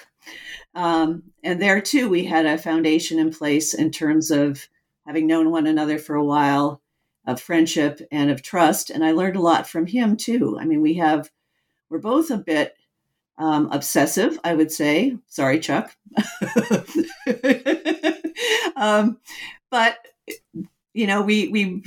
Um, 0.77 1.25
and 1.43 1.61
there 1.61 1.81
too, 1.81 2.09
we 2.09 2.25
had 2.25 2.47
a 2.47 2.59
foundation 2.59 3.19
in 3.19 3.33
place 3.33 3.75
in 3.75 3.91
terms 3.91 4.31
of 4.31 4.69
having 5.07 5.27
known 5.27 5.51
one 5.51 5.67
another 5.67 5.99
for 5.99 6.15
a 6.15 6.25
while, 6.25 6.83
of 7.27 7.41
friendship 7.41 8.01
and 8.12 8.31
of 8.31 8.43
trust. 8.43 8.91
And 8.91 9.05
I 9.05 9.11
learned 9.11 9.37
a 9.37 9.41
lot 9.41 9.67
from 9.67 9.87
him 9.87 10.17
too. 10.17 10.57
I 10.61 10.65
mean, 10.65 10.81
we 10.81 10.95
have, 10.95 11.31
we're 11.91 11.99
both 11.99 12.31
a 12.31 12.37
bit 12.37 12.77
um, 13.39 13.69
obsessive, 13.73 14.39
I 14.45 14.55
would 14.55 14.71
say. 14.71 15.17
Sorry, 15.27 15.59
Chuck. 15.59 15.95
um, 18.77 19.19
but 19.71 19.99
you 20.95 21.07
know, 21.07 21.21
we 21.21 21.49
we 21.49 21.83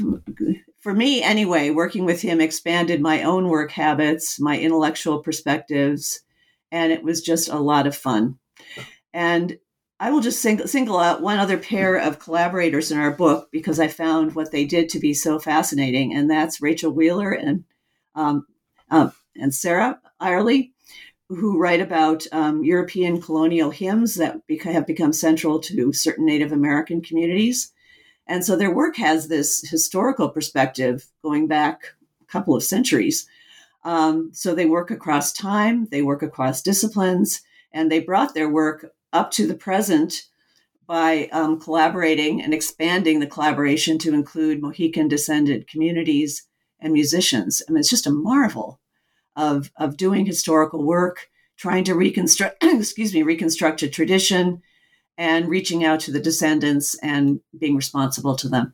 for 0.80 0.94
me 0.94 1.24
anyway, 1.24 1.72
working 1.72 2.06
with 2.06 2.22
him 2.22 2.40
expanded 2.40 3.02
my 3.02 3.24
own 3.24 3.48
work 3.48 3.72
habits, 3.72 4.40
my 4.40 4.60
intellectual 4.60 5.20
perspectives, 5.20 6.22
and 6.72 6.92
it 6.92 7.04
was 7.04 7.22
just 7.22 7.50
a 7.50 7.58
lot 7.58 7.88
of 7.88 7.96
fun. 7.96 8.38
And 9.14 9.58
I 10.00 10.12
will 10.12 10.22
just 10.22 10.42
sing, 10.42 10.66
single 10.66 10.98
out 10.98 11.22
one 11.22 11.40
other 11.40 11.58
pair 11.58 11.96
of 11.96 12.20
collaborators 12.20 12.92
in 12.92 12.98
our 12.98 13.12
book 13.12 13.50
because 13.52 13.80
I 13.80 13.88
found 13.90 14.34
what 14.34 14.52
they 14.52 14.64
did 14.64 14.88
to 14.90 15.00
be 15.00 15.14
so 15.14 15.40
fascinating, 15.40 16.14
and 16.14 16.30
that's 16.30 16.62
Rachel 16.62 16.92
Wheeler 16.92 17.32
and 17.32 17.66
um, 18.16 18.46
uh, 18.90 19.10
and 19.36 19.54
Sarah 19.54 20.00
Eyerly, 20.20 20.74
who 21.28 21.60
write 21.60 21.82
about 21.82 22.26
um, 22.32 22.64
European 22.64 23.22
colonial 23.22 23.72
hymns 23.72 24.16
that 24.16 24.42
have 24.64 24.88
become 24.88 25.14
central 25.14 25.60
to 25.60 25.94
certain 25.94 26.26
Native 26.26 26.52
American 26.52 27.02
communities. 27.02 27.72
And 28.26 28.46
so 28.46 28.56
their 28.56 28.74
work 28.74 28.96
has 28.98 29.28
this 29.28 29.68
historical 29.68 30.30
perspective 30.30 31.08
going 31.24 31.48
back 31.48 31.94
a 32.22 32.26
couple 32.26 32.56
of 32.56 32.64
centuries. 32.64 33.28
Um, 33.84 34.30
so 34.34 34.54
they 34.54 34.66
work 34.66 34.92
across 34.92 35.34
time, 35.34 35.88
they 35.92 36.02
work 36.02 36.22
across 36.22 36.62
disciplines, 36.62 37.42
and 37.72 37.92
they 37.92 38.00
brought 38.00 38.34
their 38.34 38.50
work 38.50 38.92
up 39.14 39.32
to 39.32 39.48
the 39.48 39.56
present 39.56 40.24
by 40.88 41.30
um, 41.32 41.60
collaborating 41.60 42.42
and 42.42 42.54
expanding 42.54 43.20
the 43.20 43.28
collaboration 43.28 43.98
to 44.00 44.14
include 44.14 44.62
Mohican 44.62 45.08
descended 45.08 45.68
communities 45.68 46.48
and 46.80 46.94
musicians. 46.94 47.62
I 47.68 47.72
mean, 47.72 47.80
it's 47.80 47.90
just 47.90 48.08
a 48.08 48.12
marvel 48.12 48.80
of, 49.36 49.72
of 49.78 49.98
doing 49.98 50.26
historical 50.26 50.84
work, 50.84 51.28
trying 51.58 51.84
to 51.84 51.96
reconstruct, 51.96 52.58
excuse 52.64 53.14
me, 53.14 53.22
reconstruct 53.22 53.84
a 53.84 53.88
tradition, 53.88 54.62
and 55.18 55.50
reaching 55.50 55.84
out 55.84 56.00
to 56.00 56.12
the 56.12 56.20
descendants 56.20 56.98
and 57.04 57.42
being 57.58 57.76
responsible 57.76 58.36
to 58.38 58.50
them. 58.50 58.74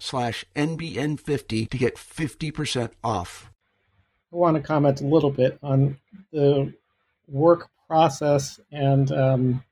slash 0.00 0.44
NBN50 0.54 1.70
to 1.70 1.78
get 1.78 1.96
50% 1.96 2.90
off. 3.02 3.50
I 4.32 4.36
want 4.36 4.56
to 4.56 4.62
comment 4.62 5.00
a 5.00 5.06
little 5.06 5.30
bit 5.30 5.58
on 5.62 5.98
the 6.32 6.72
work 7.28 7.68
process 7.88 8.60
and 8.72 9.10
um, 9.12 9.64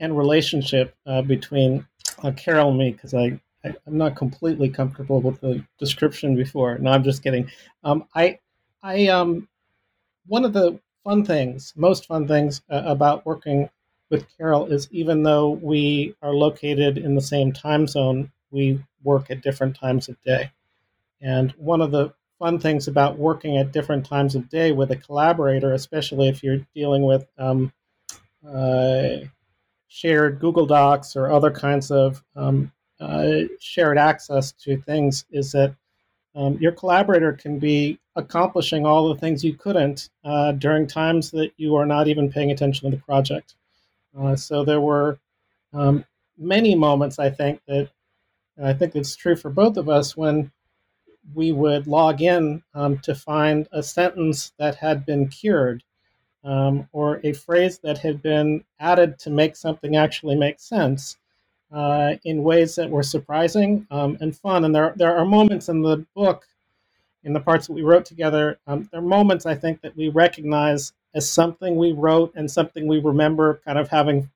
and 0.00 0.16
relationship 0.16 0.94
uh, 1.06 1.22
between 1.22 1.86
uh, 2.22 2.32
Carol 2.32 2.68
and 2.68 2.78
me 2.78 2.92
because 2.92 3.14
I, 3.14 3.40
I 3.64 3.74
am 3.86 3.98
not 3.98 4.16
completely 4.16 4.68
comfortable 4.68 5.20
with 5.20 5.40
the 5.40 5.64
description 5.78 6.36
before. 6.36 6.78
No, 6.78 6.90
I'm 6.92 7.02
just 7.02 7.22
kidding. 7.22 7.50
Um, 7.82 8.04
I 8.14 8.38
I 8.82 9.08
um 9.08 9.48
one 10.26 10.44
of 10.44 10.52
the 10.52 10.78
fun 11.04 11.24
things, 11.24 11.72
most 11.76 12.06
fun 12.06 12.28
things 12.28 12.62
uh, 12.70 12.82
about 12.84 13.24
working 13.26 13.70
with 14.10 14.26
Carol 14.36 14.66
is 14.66 14.88
even 14.90 15.22
though 15.22 15.50
we 15.50 16.14
are 16.22 16.34
located 16.34 16.98
in 16.98 17.14
the 17.14 17.20
same 17.20 17.52
time 17.52 17.86
zone, 17.86 18.30
we 18.50 18.82
work 19.02 19.30
at 19.30 19.42
different 19.42 19.76
times 19.76 20.08
of 20.08 20.20
day. 20.22 20.50
And 21.20 21.52
one 21.52 21.80
of 21.80 21.90
the 21.90 22.12
fun 22.38 22.58
things 22.58 22.86
about 22.86 23.18
working 23.18 23.56
at 23.56 23.72
different 23.72 24.06
times 24.06 24.34
of 24.34 24.48
day 24.48 24.72
with 24.72 24.90
a 24.90 24.96
collaborator, 24.96 25.72
especially 25.72 26.28
if 26.28 26.42
you're 26.42 26.64
dealing 26.74 27.02
with 27.02 27.26
um, 27.38 27.72
uh, 28.48 29.16
shared 29.88 30.38
Google 30.38 30.66
Docs 30.66 31.16
or 31.16 31.32
other 31.32 31.50
kinds 31.50 31.90
of 31.90 32.22
um, 32.36 32.72
uh, 33.00 33.40
shared 33.58 33.98
access 33.98 34.52
to 34.52 34.80
things, 34.82 35.24
is 35.30 35.52
that 35.52 35.74
um, 36.34 36.56
your 36.60 36.72
collaborator 36.72 37.32
can 37.32 37.58
be 37.58 37.98
accomplishing 38.14 38.86
all 38.86 39.08
the 39.08 39.18
things 39.20 39.42
you 39.42 39.54
couldn't 39.54 40.10
uh, 40.24 40.52
during 40.52 40.86
times 40.86 41.30
that 41.32 41.50
you 41.56 41.74
are 41.74 41.86
not 41.86 42.06
even 42.06 42.30
paying 42.30 42.50
attention 42.50 42.90
to 42.90 42.96
the 42.96 43.02
project. 43.02 43.54
Uh, 44.18 44.36
so 44.36 44.64
there 44.64 44.80
were 44.80 45.18
um, 45.72 46.04
many 46.36 46.74
moments, 46.74 47.18
I 47.18 47.30
think, 47.30 47.60
that 47.66 47.90
and 48.58 48.66
I 48.66 48.74
think 48.74 48.96
it's 48.96 49.16
true 49.16 49.36
for 49.36 49.50
both 49.50 49.76
of 49.76 49.88
us 49.88 50.16
when 50.16 50.50
we 51.34 51.52
would 51.52 51.86
log 51.86 52.20
in 52.20 52.62
um, 52.74 52.98
to 52.98 53.14
find 53.14 53.68
a 53.72 53.82
sentence 53.82 54.52
that 54.58 54.74
had 54.74 55.06
been 55.06 55.28
cured 55.28 55.84
um, 56.44 56.88
or 56.92 57.20
a 57.22 57.32
phrase 57.32 57.78
that 57.78 57.98
had 57.98 58.20
been 58.20 58.64
added 58.80 59.18
to 59.20 59.30
make 59.30 59.54
something 59.54 59.96
actually 59.96 60.34
make 60.34 60.58
sense 60.58 61.16
uh, 61.72 62.14
in 62.24 62.42
ways 62.42 62.74
that 62.74 62.90
were 62.90 63.02
surprising 63.02 63.86
um, 63.90 64.16
and 64.20 64.36
fun. 64.36 64.64
And 64.64 64.74
there, 64.74 64.92
there 64.96 65.16
are 65.16 65.24
moments 65.24 65.68
in 65.68 65.82
the 65.82 66.04
book, 66.14 66.46
in 67.24 67.32
the 67.32 67.40
parts 67.40 67.66
that 67.66 67.74
we 67.74 67.82
wrote 67.82 68.06
together, 68.06 68.58
um, 68.66 68.88
there 68.90 69.00
are 69.00 69.04
moments 69.04 69.46
I 69.46 69.54
think 69.54 69.82
that 69.82 69.96
we 69.96 70.08
recognize 70.08 70.92
as 71.14 71.30
something 71.30 71.76
we 71.76 71.92
wrote 71.92 72.32
and 72.34 72.50
something 72.50 72.86
we 72.86 73.00
remember 73.00 73.60
kind 73.64 73.78
of 73.78 73.88
having 73.88 74.30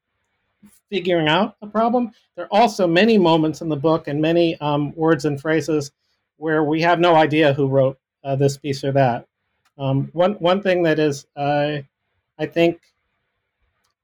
figuring 0.92 1.26
out 1.26 1.59
the 1.59 1.66
problem. 1.66 2.12
There 2.37 2.44
are 2.44 2.61
also 2.61 2.87
many 2.87 3.16
moments 3.16 3.62
in 3.62 3.70
the 3.70 3.76
book 3.76 4.09
and 4.09 4.20
many 4.20 4.61
um, 4.61 4.92
words 4.94 5.24
and 5.24 5.40
phrases 5.40 5.90
where 6.37 6.64
we 6.64 6.83
have 6.83 7.00
no 7.00 7.14
idea 7.14 7.55
who 7.55 7.66
wrote 7.66 7.98
uh, 8.22 8.37
this 8.37 8.59
piece 8.59 8.85
or 8.85 8.92
that. 8.92 9.26
Um, 9.78 10.11
one 10.12 10.35
one 10.35 10.61
thing 10.61 10.83
that 10.83 10.98
is, 10.98 11.26
uh, 11.35 11.78
I 12.38 12.46
think, 12.46 12.78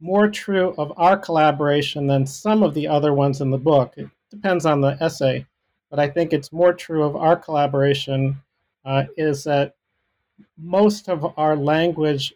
more 0.01 0.31
true 0.31 0.74
of 0.79 0.90
our 0.96 1.18
collaboration 1.18 2.07
than 2.07 2.27
some 2.27 2.62
of 2.62 2.72
the 2.72 2.88
other 2.88 3.12
ones 3.12 3.42
in 3.42 3.51
the 3.51 3.59
book. 3.59 3.92
It 3.98 4.09
depends 4.31 4.64
on 4.64 4.81
the 4.81 4.96
essay, 4.98 5.44
but 5.90 5.98
I 5.98 6.09
think 6.09 6.33
it's 6.33 6.53
more 6.53 6.72
true 6.72 7.03
of 7.03 7.16
our 7.16 7.37
collaboration 7.37 8.40
uh, 8.87 9.05
is 9.18 9.44
that 9.44 9.74
most 10.57 11.11
of 11.11 11.35
our 11.37 11.55
language 11.55 12.33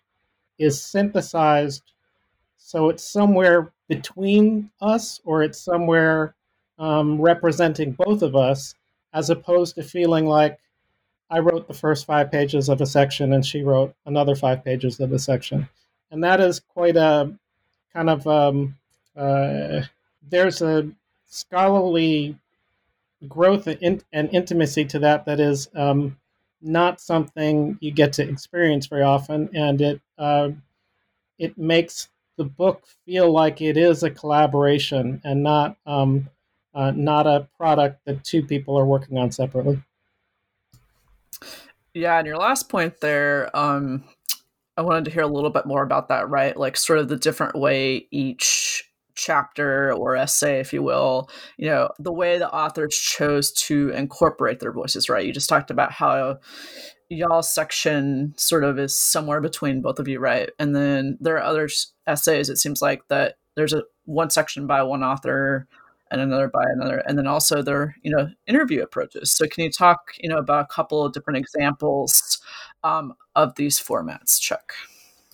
is 0.59 0.83
synthesized 0.83 1.93
so 2.65 2.89
it's 2.89 3.05
somewhere 3.05 3.73
between 3.97 4.71
us 4.81 5.21
or 5.23 5.43
it's 5.43 5.61
somewhere 5.61 6.35
um, 6.79 7.21
representing 7.21 7.93
both 7.93 8.23
of 8.23 8.35
us 8.35 8.75
as 9.13 9.29
opposed 9.29 9.75
to 9.75 9.83
feeling 9.83 10.25
like 10.25 10.59
I 11.29 11.41
wrote 11.41 11.69
the 11.69 11.75
first 11.75 12.07
five 12.07 12.33
pages 12.33 12.71
of 12.71 12.81
a 12.81 12.87
section 12.87 13.35
and 13.35 13.45
she 13.45 13.63
wrote 13.63 13.95
another 14.07 14.35
five 14.35 14.65
pages 14.65 14.99
of 14.99 15.13
a 15.13 15.19
section. 15.19 15.69
And 16.11 16.25
that 16.25 16.41
is 16.41 16.59
quite 16.59 16.97
a 16.97 17.37
kind 17.93 18.09
of, 18.09 18.27
um, 18.27 18.79
uh, 19.15 19.83
there's 20.27 20.63
a 20.63 20.91
scholarly 21.29 22.39
growth 23.29 23.67
and, 23.67 24.03
intimacy 24.13 24.87
to 24.87 24.99
that 25.01 25.27
that 25.27 25.39
is 25.39 25.69
um, 25.75 26.17
not 26.63 26.99
something 26.99 27.77
you 27.83 27.91
get 27.91 28.15
to 28.15 28.27
experience 28.27 28.87
very 28.87 29.03
often. 29.03 29.51
And 29.53 29.83
it, 29.83 30.01
uh, 30.17 30.49
it 31.39 31.59
makes 31.59 32.09
the 32.37 32.45
book 32.45 32.83
feel 33.05 33.31
like 33.31 33.61
it 33.61 33.77
is 33.77 34.03
a 34.03 34.11
collaboration 34.11 35.21
and 35.25 35.43
not 35.43 35.77
um, 35.87 36.29
uh, 36.75 36.91
not 36.91 37.27
a 37.27 37.49
product 37.57 38.01
that 38.07 38.25
two 38.25 38.43
people 38.43 38.79
are 38.79 38.87
working 38.87 39.19
on 39.19 39.31
separately. 39.31 39.83
Yeah, 41.95 42.19
and 42.19 42.27
your 42.27 42.39
last 42.39 42.71
point 42.71 43.01
there, 43.01 43.55
um, 43.55 44.05
I 44.77 44.83
wanted 44.83 45.05
to 45.05 45.11
hear 45.11 45.23
a 45.23 45.27
little 45.27 45.51
bit 45.51 45.67
more 45.67 45.83
about 45.83 46.09
that, 46.09 46.31
right? 46.31 46.57
Like 46.57 46.77
sort 46.77 46.99
of 46.99 47.09
the 47.09 47.17
different 47.17 47.55
way 47.55 48.07
each 48.11 48.91
chapter 49.15 49.93
or 49.93 50.17
essay, 50.17 50.61
if 50.61 50.73
you 50.73 50.83
will, 50.83 51.31
you 51.57 51.67
know, 51.67 51.91
the 51.99 52.13
way 52.13 52.39
the 52.39 52.53
authors 52.53 52.97
chose 52.97 53.53
to 53.53 53.91
incorporate 53.91 54.61
their 54.61 54.73
voices, 54.73 55.09
right? 55.09 55.25
You 55.25 55.33
just 55.33 55.49
talked 55.49 55.71
about 55.71 55.93
how 55.93 56.39
y'all 57.09 57.43
section 57.43 58.35
sort 58.37 58.65
of 58.65 58.79
is 58.79 58.99
somewhere 58.99 59.41
between 59.41 59.83
both 59.83 59.99
of 59.99 60.09
you, 60.09 60.19
right? 60.19 60.51
And 60.59 60.75
then 60.75 61.19
there 61.21 61.37
are 61.37 61.43
other 61.43 61.69
essays. 62.07 62.49
It 62.49 62.57
seems 62.57 62.83
like 62.83 63.07
that 63.09 63.37
there's 63.55 63.73
a 63.73 63.83
one 64.05 64.31
section 64.31 64.67
by 64.67 64.83
one 64.83 65.05
author 65.05 65.69
and 66.11 66.21
another 66.21 66.49
by 66.49 66.63
another, 66.75 67.03
and 67.07 67.17
then 67.17 67.27
also 67.27 67.63
their 67.63 67.97
you 68.03 68.15
know 68.15 68.29
interview 68.47 68.83
approaches. 68.83 69.33
So 69.33 69.47
can 69.47 69.65
you 69.65 69.71
talk 69.71 70.13
you 70.19 70.29
know 70.29 70.39
about 70.39 70.65
a 70.65 70.75
couple 70.75 71.05
of 71.05 71.13
different 71.13 71.39
examples 71.39 72.41
um, 72.85 73.15
of 73.35 73.55
these 73.55 73.81
formats, 73.81 74.41
Chuck? 74.41 74.75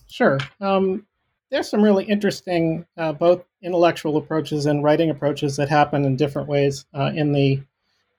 Sure. 0.09 0.39
Um, 0.61 1.07
there's 1.51 1.69
some 1.69 1.83
really 1.83 2.05
interesting 2.05 2.87
uh, 2.97 3.13
both 3.13 3.45
intellectual 3.63 4.17
approaches 4.17 4.67
and 4.67 4.85
writing 4.85 5.11
approaches 5.11 5.57
that 5.57 5.69
happen 5.69 6.05
in 6.05 6.17
different 6.17 6.49
ways 6.49 6.87
uh, 6.95 7.11
in 7.15 7.33
the 7.33 7.61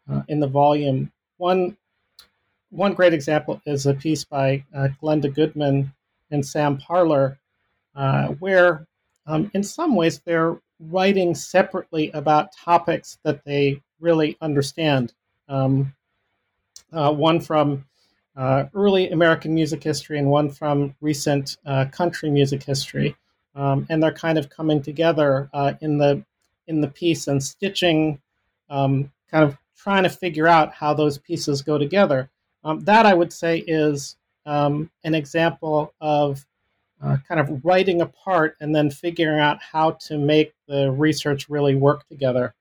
uh, 0.10 0.22
in 0.28 0.40
the 0.40 0.48
volume. 0.48 1.12
One 1.38 1.78
one 2.72 2.94
great 2.94 3.14
example 3.14 3.62
is 3.66 3.86
a 3.86 3.94
piece 3.94 4.24
by 4.24 4.64
uh, 4.76 4.90
Glenda 5.02 5.34
Goodman 5.34 5.92
and 6.32 6.46
Sam 6.46 6.78
Parler, 6.78 7.40
uh, 7.96 8.28
where 8.40 8.86
um, 9.26 9.50
in 9.54 9.64
some 9.64 9.96
ways 9.96 10.20
they're 10.20 10.58
writing 10.80 11.34
separately 11.36 12.12
about 12.12 12.56
topics 12.56 13.18
that 13.24 13.44
they 13.44 13.82
really 14.00 14.38
understand. 14.42 15.14
Um, 15.48 15.94
uh, 16.92 17.12
one 17.12 17.40
from 17.40 17.86
uh, 18.36 18.66
early 18.74 19.10
American 19.10 19.54
music 19.54 19.84
history 19.84 20.18
and 20.18 20.30
one 20.30 20.50
from 20.50 20.96
recent 21.02 21.58
country 21.92 22.30
music 22.30 22.64
history, 22.64 23.16
um, 23.56 23.86
and 23.90 24.02
they're 24.02 24.12
kind 24.12 24.38
of 24.38 24.50
coming 24.50 24.82
together 24.82 25.50
uh, 25.54 25.74
in 25.82 25.98
the 25.98 26.24
in 26.68 26.82
the 26.82 26.88
piece 26.88 27.28
and 27.28 27.44
stitching, 27.44 28.22
um, 28.70 29.12
kind 29.32 29.44
of 29.44 29.58
trying 29.76 30.04
to 30.04 30.10
figure 30.10 30.48
out 30.48 30.74
how 30.74 30.94
those 30.94 31.18
pieces 31.18 31.62
go 31.62 31.78
together. 31.78 32.30
Um, 32.64 32.82
that 32.82 33.06
I 33.06 33.14
would 33.14 33.34
say 33.34 33.60
is 33.60 34.18
um, 34.46 34.92
an 35.04 35.16
example 35.16 35.94
of 36.00 36.46
uh, 37.02 37.18
kind 37.28 37.40
of 37.40 37.64
writing 37.64 38.02
apart 38.02 38.56
and 38.60 38.76
then 38.76 38.90
figuring 38.90 39.40
out 39.40 39.62
how 39.62 39.92
to 39.92 40.18
make 40.18 40.54
the 40.68 40.92
research 40.92 41.50
really 41.50 41.76
work 41.76 42.08
together. 42.08 42.54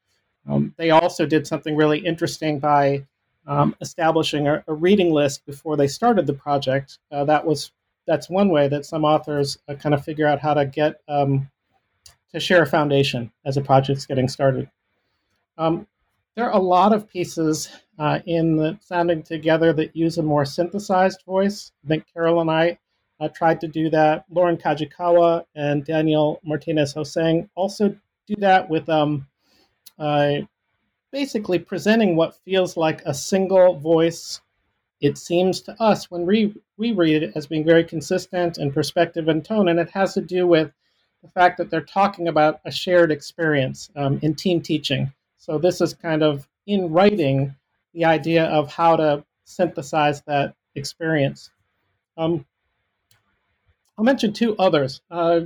Um, 0.49 0.75
they 0.77 0.91
also 0.91 1.27
did 1.27 1.47
something 1.47 1.77
really 1.77 1.99
interesting 1.99 2.59
by 2.59 3.05
um, 3.47 3.75
establishing 3.81 4.47
a, 4.47 4.63
a, 4.67 4.75
reading 4.75 5.13
list 5.13 5.45
before 5.47 5.77
they 5.77 5.89
started 5.89 6.27
the 6.27 6.35
project. 6.35 6.99
Uh, 7.11 7.25
that 7.25 7.45
was 7.45 7.73
that's 8.09 8.29
one 8.29 8.49
way 8.49 8.67
that 8.67 8.87
some 8.87 9.05
authors 9.05 9.59
uh, 9.69 9.75
kind 9.75 9.95
of 9.95 10.03
figure 10.03 10.27
out 10.27 10.41
how 10.41 10.55
to 10.55 10.67
get 10.67 11.01
um, 11.09 11.49
to 12.33 12.41
share 12.41 12.63
a 12.63 12.67
foundation 12.67 13.31
as 13.45 13.57
a 13.57 13.61
project's 13.61 14.07
getting 14.07 14.29
started. 14.29 14.69
Um, 15.57 15.87
there 16.35 16.47
are 16.47 16.57
a 16.57 16.63
lot 16.63 16.93
of 16.93 17.09
pieces 17.09 17.69
uh, 17.99 18.21
in 18.27 18.57
the 18.57 18.79
sounding 18.81 19.23
together 19.23 19.73
that 19.75 19.95
use 19.95 20.19
a 20.19 20.23
more 20.23 20.45
synthesized 20.45 21.23
voice. 21.27 21.73
I 21.85 21.89
think 21.89 22.05
Carol 22.13 22.41
and 22.41 22.51
I 22.51 22.79
uh, 23.21 23.29
tried 23.29 23.61
to 23.61 23.69
do 23.69 23.91
that. 23.91 24.25
Loren 24.31 24.57
Kajikawa 24.57 25.45
and 25.55 25.85
Daniel 25.85 26.41
Martinez 26.45 26.95
Hosang 26.95 27.49
also 27.55 27.95
do 28.27 28.37
that 28.39 28.71
with 28.71 28.89
um, 28.89 29.27
uh, 29.99 30.37
basically 31.11 31.59
presenting 31.59 32.17
what 32.17 32.37
feels 32.45 32.77
like 32.77 33.03
a 33.05 33.15
single 33.15 33.75
voice. 33.79 34.41
It 35.01 35.17
seems 35.17 35.61
to 35.63 35.81
us 35.81 36.11
when 36.11 36.27
we, 36.27 36.55
we 36.77 36.93
read 36.93 37.23
it 37.23 37.33
as 37.37 37.47
being 37.47 37.65
very 37.65 37.85
consistent 37.85 38.59
in 38.59 38.73
perspective 38.73 39.29
and 39.29 39.45
tone, 39.45 39.69
and 39.69 39.79
it 39.79 39.91
has 39.91 40.15
to 40.15 40.21
do 40.21 40.47
with 40.47 40.73
the 41.23 41.29
fact 41.29 41.59
that 41.59 41.71
they're 41.71 41.81
talking 41.81 42.29
about 42.29 42.61
a 42.65 42.71
shared 42.71 43.11
experience 43.11 43.91
um, 43.97 44.19
in 44.23 44.35
team 44.35 44.61
teaching. 44.61 45.13
So 45.37 45.59
this 45.59 45.81
is 45.81 45.95
kind 45.95 46.23
of 46.23 46.49
in 46.67 46.93
writing 46.93 47.55
the 47.95 48.05
idea 48.05 48.45
of 48.47 48.73
how 48.73 48.97
to 48.97 49.25
synthesize 49.45 50.23
that 50.23 50.55
experience. 50.75 51.51
Um, 52.17 52.45
I'll 53.97 54.05
mention 54.05 54.33
two 54.33 54.57
others, 54.59 55.01
uh, 55.11 55.41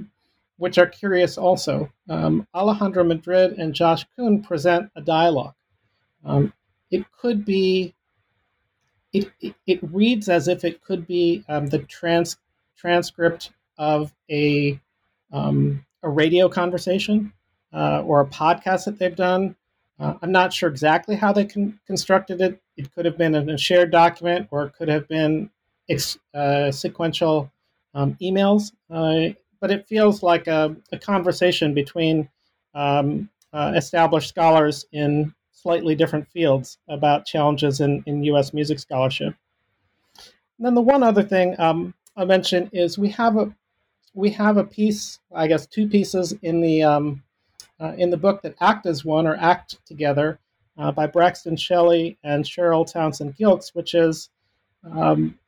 which 0.56 0.76
are 0.78 0.86
curious 0.86 1.38
also. 1.38 1.90
Um, 2.08 2.46
Alejandro 2.54 3.04
Madrid 3.04 3.58
and 3.58 3.74
Josh 3.74 4.04
Kun 4.16 4.42
present 4.42 4.90
a 4.96 5.00
dialogue. 5.00 5.54
Um, 6.24 6.52
it 6.90 7.10
could 7.12 7.44
be, 7.44 7.94
it, 9.12 9.54
it, 9.66 9.78
reads 9.82 10.28
as 10.28 10.48
if 10.48 10.64
it 10.64 10.82
could 10.82 11.06
be 11.06 11.44
um, 11.48 11.66
the 11.66 11.78
trans, 11.78 12.36
transcript 12.76 13.50
of 13.78 14.12
a, 14.30 14.80
um, 15.32 15.84
a 16.02 16.08
radio 16.08 16.48
conversation 16.48 17.32
uh, 17.72 18.02
or 18.02 18.20
a 18.20 18.26
podcast 18.26 18.84
that 18.86 18.98
they've 18.98 19.16
done 19.16 19.56
uh, 20.02 20.14
I'm 20.20 20.32
not 20.32 20.52
sure 20.52 20.68
exactly 20.68 21.14
how 21.14 21.32
they 21.32 21.44
con- 21.44 21.78
constructed 21.86 22.40
it. 22.40 22.60
It 22.76 22.92
could 22.92 23.04
have 23.04 23.16
been 23.16 23.36
in 23.36 23.48
a 23.50 23.56
shared 23.56 23.92
document 23.92 24.48
or 24.50 24.64
it 24.64 24.74
could 24.74 24.88
have 24.88 25.06
been 25.06 25.48
ex- 25.88 26.18
uh, 26.34 26.72
sequential 26.72 27.52
um, 27.94 28.16
emails, 28.20 28.72
uh, 28.90 29.34
but 29.60 29.70
it 29.70 29.86
feels 29.86 30.22
like 30.22 30.48
a, 30.48 30.74
a 30.90 30.98
conversation 30.98 31.72
between 31.72 32.28
um, 32.74 33.28
uh, 33.52 33.74
established 33.76 34.28
scholars 34.28 34.86
in 34.90 35.32
slightly 35.62 35.94
different 35.94 36.28
fields 36.28 36.78
about 36.88 37.24
challenges 37.24 37.80
in, 37.80 38.02
in 38.06 38.24
U.S. 38.24 38.52
music 38.52 38.80
scholarship. 38.80 39.34
And 40.58 40.66
then 40.66 40.74
the 40.74 40.80
one 40.80 41.02
other 41.02 41.22
thing 41.22 41.58
um, 41.58 41.94
I 42.16 42.24
mentioned 42.24 42.70
is 42.72 42.98
we 42.98 43.10
have 43.10 43.36
a 43.36 43.54
we 44.14 44.30
have 44.30 44.58
a 44.58 44.64
piece, 44.64 45.20
I 45.34 45.46
guess, 45.46 45.66
two 45.66 45.88
pieces 45.88 46.34
in 46.42 46.60
the 46.60 46.82
um, 46.82 47.22
uh, 47.80 47.94
in 47.96 48.10
the 48.10 48.16
book 48.16 48.42
that 48.42 48.56
act 48.60 48.86
as 48.86 49.04
one 49.04 49.26
or 49.26 49.36
act 49.36 49.84
together 49.86 50.38
uh, 50.76 50.92
by 50.92 51.06
Braxton 51.06 51.56
Shelley 51.56 52.18
and 52.22 52.44
Cheryl 52.44 52.90
Townsend 52.90 53.36
Gilkes, 53.36 53.74
which 53.74 53.94
is 53.94 54.30
um, 54.84 55.38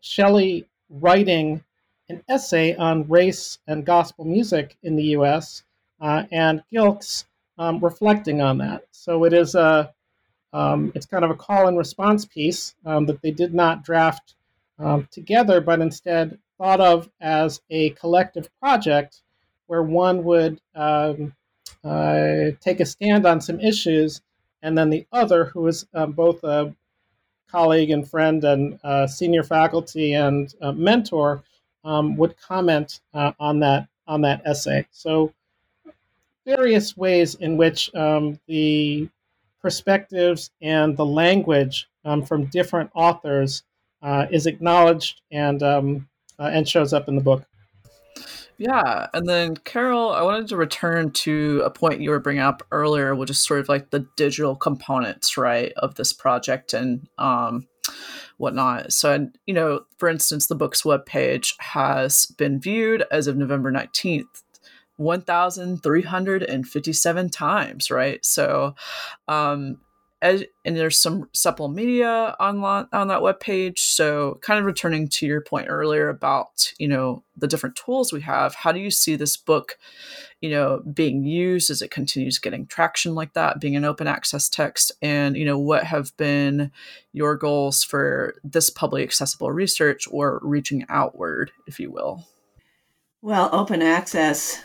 Shelley 0.00 0.66
writing 0.88 1.64
an 2.08 2.22
essay 2.28 2.74
on 2.76 3.08
race 3.08 3.58
and 3.66 3.86
gospel 3.86 4.24
music 4.24 4.76
in 4.82 4.96
the 4.96 5.04
U.S. 5.16 5.64
Uh, 6.00 6.24
and 6.30 6.62
Gilkes 6.72 7.24
um, 7.58 7.80
reflecting 7.80 8.40
on 8.40 8.58
that. 8.58 8.84
So 8.90 9.24
it 9.24 9.32
is 9.32 9.54
a 9.54 9.92
um, 10.52 10.92
it's 10.94 11.06
kind 11.06 11.24
of 11.24 11.30
a 11.30 11.34
call 11.34 11.66
and 11.66 11.78
response 11.78 12.26
piece 12.26 12.74
um, 12.84 13.06
that 13.06 13.22
they 13.22 13.30
did 13.30 13.54
not 13.54 13.84
draft 13.84 14.34
um, 14.78 15.08
together, 15.10 15.60
but 15.60 15.80
instead 15.80 16.38
thought 16.58 16.80
of 16.80 17.08
as 17.20 17.60
a 17.70 17.90
collective 17.90 18.50
project 18.60 19.22
where 19.66 19.82
one 19.82 20.22
would 20.24 20.60
um, 20.74 21.34
uh, 21.84 22.50
take 22.60 22.80
a 22.80 22.84
stand 22.84 23.26
on 23.26 23.40
some 23.40 23.58
issues, 23.60 24.20
and 24.62 24.76
then 24.76 24.90
the 24.90 25.06
other, 25.10 25.46
who 25.46 25.66
is 25.66 25.86
um, 25.94 26.12
both 26.12 26.44
a 26.44 26.74
colleague 27.50 27.90
and 27.90 28.08
friend 28.08 28.44
and 28.44 28.78
uh, 28.84 29.06
senior 29.06 29.42
faculty 29.42 30.12
and 30.12 30.54
uh, 30.60 30.72
mentor, 30.72 31.42
would 31.84 32.36
comment 32.40 33.00
uh, 33.14 33.32
on 33.40 33.60
that 33.60 33.88
on 34.06 34.20
that 34.20 34.42
essay. 34.44 34.86
So 34.90 35.32
various 36.44 36.96
ways 36.96 37.34
in 37.36 37.56
which 37.56 37.94
um, 37.94 38.38
the 38.46 39.08
perspectives 39.60 40.50
and 40.60 40.96
the 40.96 41.06
language 41.06 41.88
um, 42.04 42.24
from 42.24 42.46
different 42.46 42.90
authors 42.94 43.62
uh, 44.02 44.26
is 44.30 44.46
acknowledged 44.46 45.20
and 45.30 45.62
um, 45.62 46.08
uh, 46.38 46.50
and 46.52 46.68
shows 46.68 46.92
up 46.92 47.08
in 47.08 47.14
the 47.14 47.22
book. 47.22 47.44
Yeah, 48.58 49.06
and 49.14 49.28
then 49.28 49.56
Carol, 49.56 50.10
I 50.10 50.22
wanted 50.22 50.48
to 50.48 50.56
return 50.56 51.10
to 51.12 51.62
a 51.64 51.70
point 51.70 52.00
you 52.00 52.10
were 52.10 52.20
bringing 52.20 52.42
up 52.42 52.62
earlier, 52.70 53.14
which 53.14 53.30
is 53.30 53.38
sort 53.38 53.60
of 53.60 53.68
like 53.68 53.90
the 53.90 54.06
digital 54.16 54.54
components, 54.54 55.36
right, 55.36 55.72
of 55.76 55.94
this 55.94 56.12
project 56.12 56.72
and 56.74 57.08
um, 57.18 57.66
whatnot. 58.36 58.92
So, 58.92 59.28
you 59.46 59.54
know, 59.54 59.80
for 59.96 60.08
instance, 60.08 60.46
the 60.46 60.54
book's 60.54 60.82
webpage 60.82 61.54
has 61.58 62.26
been 62.26 62.60
viewed 62.60 63.04
as 63.10 63.26
of 63.26 63.36
November 63.36 63.70
nineteenth 63.70 64.42
1,357 65.02 67.30
times, 67.30 67.90
right? 67.90 68.24
So, 68.24 68.74
um, 69.28 69.78
as, 70.22 70.44
and 70.64 70.76
there's 70.76 70.96
some 70.96 71.28
supplemental 71.32 71.74
media 71.74 72.36
on 72.38 72.62
on 72.92 73.08
that 73.08 73.22
web 73.22 73.40
page. 73.40 73.80
So, 73.80 74.38
kind 74.40 74.60
of 74.60 74.64
returning 74.64 75.08
to 75.08 75.26
your 75.26 75.40
point 75.40 75.66
earlier 75.68 76.08
about 76.08 76.72
you 76.78 76.86
know 76.86 77.24
the 77.36 77.48
different 77.48 77.74
tools 77.74 78.12
we 78.12 78.20
have. 78.20 78.54
How 78.54 78.70
do 78.70 78.78
you 78.78 78.92
see 78.92 79.16
this 79.16 79.36
book, 79.36 79.76
you 80.40 80.48
know, 80.48 80.80
being 80.94 81.24
used 81.24 81.70
as 81.70 81.82
it 81.82 81.90
continues 81.90 82.38
getting 82.38 82.66
traction 82.66 83.16
like 83.16 83.32
that, 83.32 83.60
being 83.60 83.74
an 83.74 83.84
open 83.84 84.06
access 84.06 84.48
text, 84.48 84.92
and 85.02 85.36
you 85.36 85.44
know 85.44 85.58
what 85.58 85.84
have 85.84 86.16
been 86.16 86.70
your 87.12 87.36
goals 87.36 87.82
for 87.82 88.36
this 88.44 88.70
publicly 88.70 89.02
accessible 89.02 89.50
research 89.50 90.06
or 90.08 90.38
reaching 90.44 90.86
outward, 90.88 91.50
if 91.66 91.80
you 91.80 91.90
will? 91.90 92.24
Well, 93.22 93.50
open 93.52 93.82
access 93.82 94.62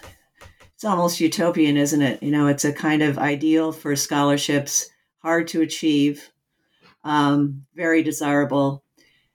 it's 0.78 0.86
almost 0.86 1.20
utopian, 1.20 1.76
isn't 1.76 2.04
it? 2.04 2.22
You 2.22 2.30
know, 2.30 2.46
it's 2.46 2.64
a 2.64 2.72
kind 2.72 3.02
of 3.02 3.18
ideal 3.18 3.72
for 3.72 3.96
scholarships, 3.96 4.88
hard 5.24 5.48
to 5.48 5.64
achieve, 5.64 6.30
um, 7.04 7.66
very 7.74 8.04
desirable. 8.04 8.84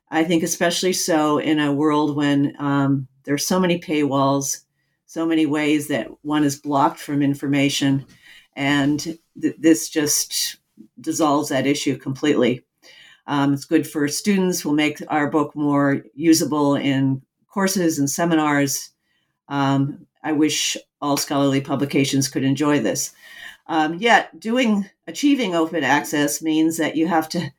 I 0.08 0.22
think, 0.22 0.44
especially 0.44 0.92
so 0.92 1.38
in 1.38 1.58
a 1.58 1.72
world 1.72 2.14
when 2.14 2.54
um, 2.60 3.08
there's 3.24 3.44
so 3.44 3.58
many 3.58 3.80
paywalls, 3.80 4.60
so 5.06 5.26
many 5.26 5.44
ways 5.44 5.88
that 5.88 6.06
one 6.22 6.44
is 6.44 6.60
blocked 6.60 7.00
from 7.00 7.22
information, 7.22 8.06
and 8.54 9.00
th- 9.00 9.56
this 9.58 9.88
just 9.88 10.58
dissolves 11.00 11.48
that 11.48 11.66
issue 11.66 11.96
completely. 11.96 12.64
Um, 13.26 13.52
it's 13.52 13.64
good 13.64 13.84
for 13.84 14.06
students. 14.06 14.64
Will 14.64 14.74
make 14.74 15.02
our 15.08 15.28
book 15.28 15.56
more 15.56 16.04
usable 16.14 16.76
in 16.76 17.20
courses 17.48 17.98
and 17.98 18.08
seminars. 18.08 18.90
Um, 19.48 20.06
I 20.22 20.30
wish 20.30 20.76
all 21.02 21.16
scholarly 21.18 21.60
publications 21.60 22.28
could 22.28 22.44
enjoy 22.44 22.80
this. 22.80 23.12
Um, 23.66 23.94
yet, 23.94 24.40
doing 24.40 24.88
achieving 25.06 25.54
open 25.54 25.84
access 25.84 26.40
means 26.40 26.78
that 26.78 26.96
you 26.96 27.08
have 27.08 27.28
to 27.30 27.52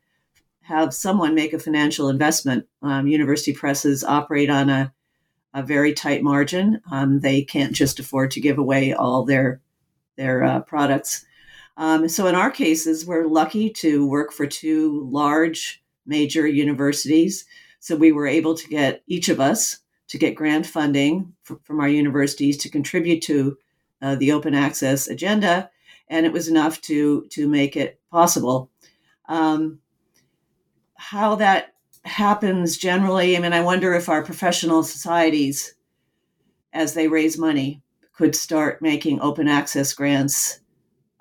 have 0.61 0.93
someone 0.93 1.35
make 1.35 1.53
a 1.53 1.59
financial 1.59 2.09
investment. 2.09 2.65
Um, 2.81 3.07
university 3.07 3.53
presses 3.53 4.03
operate 4.03 4.49
on 4.49 4.69
a, 4.69 4.93
a 5.53 5.61
very 5.61 5.93
tight 5.93 6.23
margin. 6.23 6.81
Um, 6.91 7.19
they 7.19 7.43
can't 7.43 7.73
just 7.73 7.99
afford 7.99 8.31
to 8.31 8.41
give 8.41 8.57
away 8.57 8.93
all 8.93 9.25
their 9.25 9.61
their 10.15 10.43
uh, 10.43 10.61
products. 10.61 11.25
Um, 11.77 12.07
so, 12.07 12.27
in 12.27 12.35
our 12.35 12.51
cases, 12.51 13.05
we're 13.05 13.27
lucky 13.27 13.69
to 13.71 14.07
work 14.07 14.31
for 14.31 14.47
two 14.47 15.07
large 15.11 15.83
major 16.05 16.47
universities. 16.47 17.45
So 17.79 17.95
we 17.95 18.11
were 18.11 18.27
able 18.27 18.55
to 18.55 18.67
get 18.67 19.03
each 19.07 19.29
of 19.29 19.39
us 19.39 19.79
to 20.13 20.19
get 20.19 20.35
grant 20.35 20.63
funding 20.63 21.33
from 21.41 21.79
our 21.79 21.89
universities 21.89 22.55
to 22.55 22.69
contribute 22.69 23.19
to 23.19 23.57
uh, 23.99 24.13
the 24.13 24.31
open 24.31 24.53
access 24.53 25.07
agenda, 25.07 25.71
and 26.07 26.23
it 26.23 26.31
was 26.31 26.47
enough 26.47 26.79
to 26.81 27.25
to 27.31 27.47
make 27.47 27.75
it 27.75 27.99
possible. 28.11 28.69
Um, 29.27 29.79
how 30.93 31.33
that 31.37 31.73
happens 32.05 32.77
generally, 32.77 33.35
I 33.35 33.39
mean, 33.39 33.53
I 33.53 33.61
wonder 33.61 33.95
if 33.95 34.07
our 34.07 34.23
professional 34.23 34.83
societies, 34.83 35.73
as 36.73 36.93
they 36.93 37.07
raise 37.07 37.35
money, 37.35 37.81
could 38.15 38.35
start 38.35 38.83
making 38.83 39.19
open 39.19 39.47
access 39.47 39.95
grants 39.95 40.59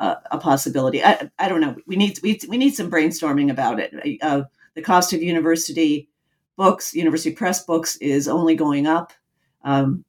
uh, 0.00 0.16
a 0.30 0.36
possibility. 0.36 1.02
I, 1.02 1.30
I 1.38 1.48
don't 1.48 1.62
know. 1.62 1.76
We 1.86 1.96
need 1.96 2.18
we, 2.22 2.38
we 2.46 2.58
need 2.58 2.74
some 2.74 2.90
brainstorming 2.90 3.50
about 3.50 3.80
it. 3.80 4.20
Uh, 4.20 4.42
the 4.74 4.82
cost 4.82 5.14
of 5.14 5.22
university 5.22 6.10
books, 6.56 6.94
University 6.94 7.34
Press 7.34 7.64
books, 7.64 7.96
is 7.96 8.28
only 8.28 8.54
going 8.54 8.86
up 8.86 9.12
um, 9.64 10.04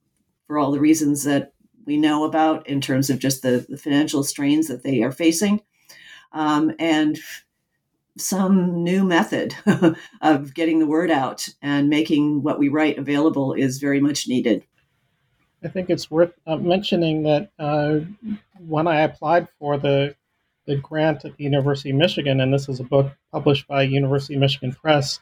for 0.46 0.58
all 0.58 0.72
the 0.72 0.80
reasons 0.80 1.24
that 1.24 1.52
we 1.86 1.96
know 1.96 2.24
about 2.24 2.66
in 2.66 2.80
terms 2.80 3.10
of 3.10 3.18
just 3.18 3.42
the, 3.42 3.64
the 3.68 3.76
financial 3.76 4.22
strains 4.22 4.68
that 4.68 4.82
they 4.82 5.02
are 5.02 5.12
facing. 5.12 5.60
Um, 6.32 6.72
and 6.78 7.18
some 8.16 8.82
new 8.82 9.04
method 9.04 9.54
of 10.20 10.54
getting 10.54 10.78
the 10.78 10.86
word 10.86 11.10
out 11.10 11.48
and 11.62 11.88
making 11.88 12.42
what 12.42 12.58
we 12.58 12.68
write 12.68 12.98
available 12.98 13.52
is 13.52 13.78
very 13.78 14.00
much 14.00 14.28
needed. 14.28 14.64
I 15.62 15.68
think 15.68 15.90
it's 15.90 16.10
worth 16.10 16.32
uh, 16.46 16.56
mentioning 16.56 17.22
that 17.22 17.50
uh, 17.58 18.00
when 18.66 18.86
I 18.86 19.00
applied 19.00 19.48
for 19.58 19.78
the 19.78 20.14
the 20.66 20.76
grant 20.76 21.26
at 21.26 21.36
the 21.36 21.44
University 21.44 21.90
of 21.90 21.96
Michigan, 21.96 22.40
and 22.40 22.52
this 22.52 22.70
is 22.70 22.80
a 22.80 22.84
book 22.84 23.12
published 23.32 23.66
by 23.66 23.82
University 23.82 24.34
of 24.34 24.40
Michigan 24.40 24.72
Press, 24.72 25.20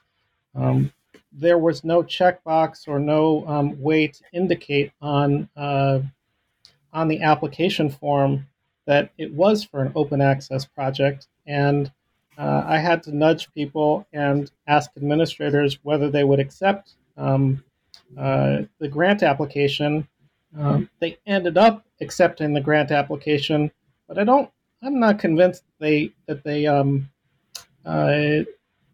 um, 0.55 0.93
there 1.33 1.59
was 1.59 1.85
no 1.85 2.03
checkbox 2.03 2.87
or 2.87 2.99
no 2.99 3.47
um, 3.47 3.81
way 3.81 4.09
to 4.09 4.23
indicate 4.33 4.93
on 5.01 5.49
uh, 5.57 6.01
on 6.93 7.09
the 7.09 7.23
application 7.23 7.89
form 7.89 8.47
that 8.87 9.11
it 9.17 9.33
was 9.33 9.65
for 9.65 9.81
an 9.81 9.93
open 9.95 10.21
access 10.21 10.65
project, 10.65 11.29
and 11.47 11.91
uh, 12.37 12.65
I 12.67 12.79
had 12.79 13.03
to 13.05 13.17
nudge 13.17 13.53
people 13.53 14.07
and 14.13 14.51
ask 14.67 14.91
administrators 14.97 15.79
whether 15.83 16.11
they 16.11 16.25
would 16.25 16.41
accept 16.41 16.95
um, 17.17 17.63
uh, 18.19 18.63
the 18.79 18.89
grant 18.89 19.23
application. 19.23 20.09
Um, 20.59 20.91
they 21.01 21.19
ended 21.27 21.57
up 21.57 21.85
accepting 22.01 22.53
the 22.53 22.61
grant 22.61 22.91
application, 22.91 23.71
but 24.07 24.19
I 24.19 24.25
don't. 24.25 24.51
I'm 24.83 24.99
not 24.99 25.19
convinced 25.19 25.63
they 25.79 26.13
that 26.27 26.43
they 26.43 26.67
um, 26.67 27.09
uh, 27.85 28.43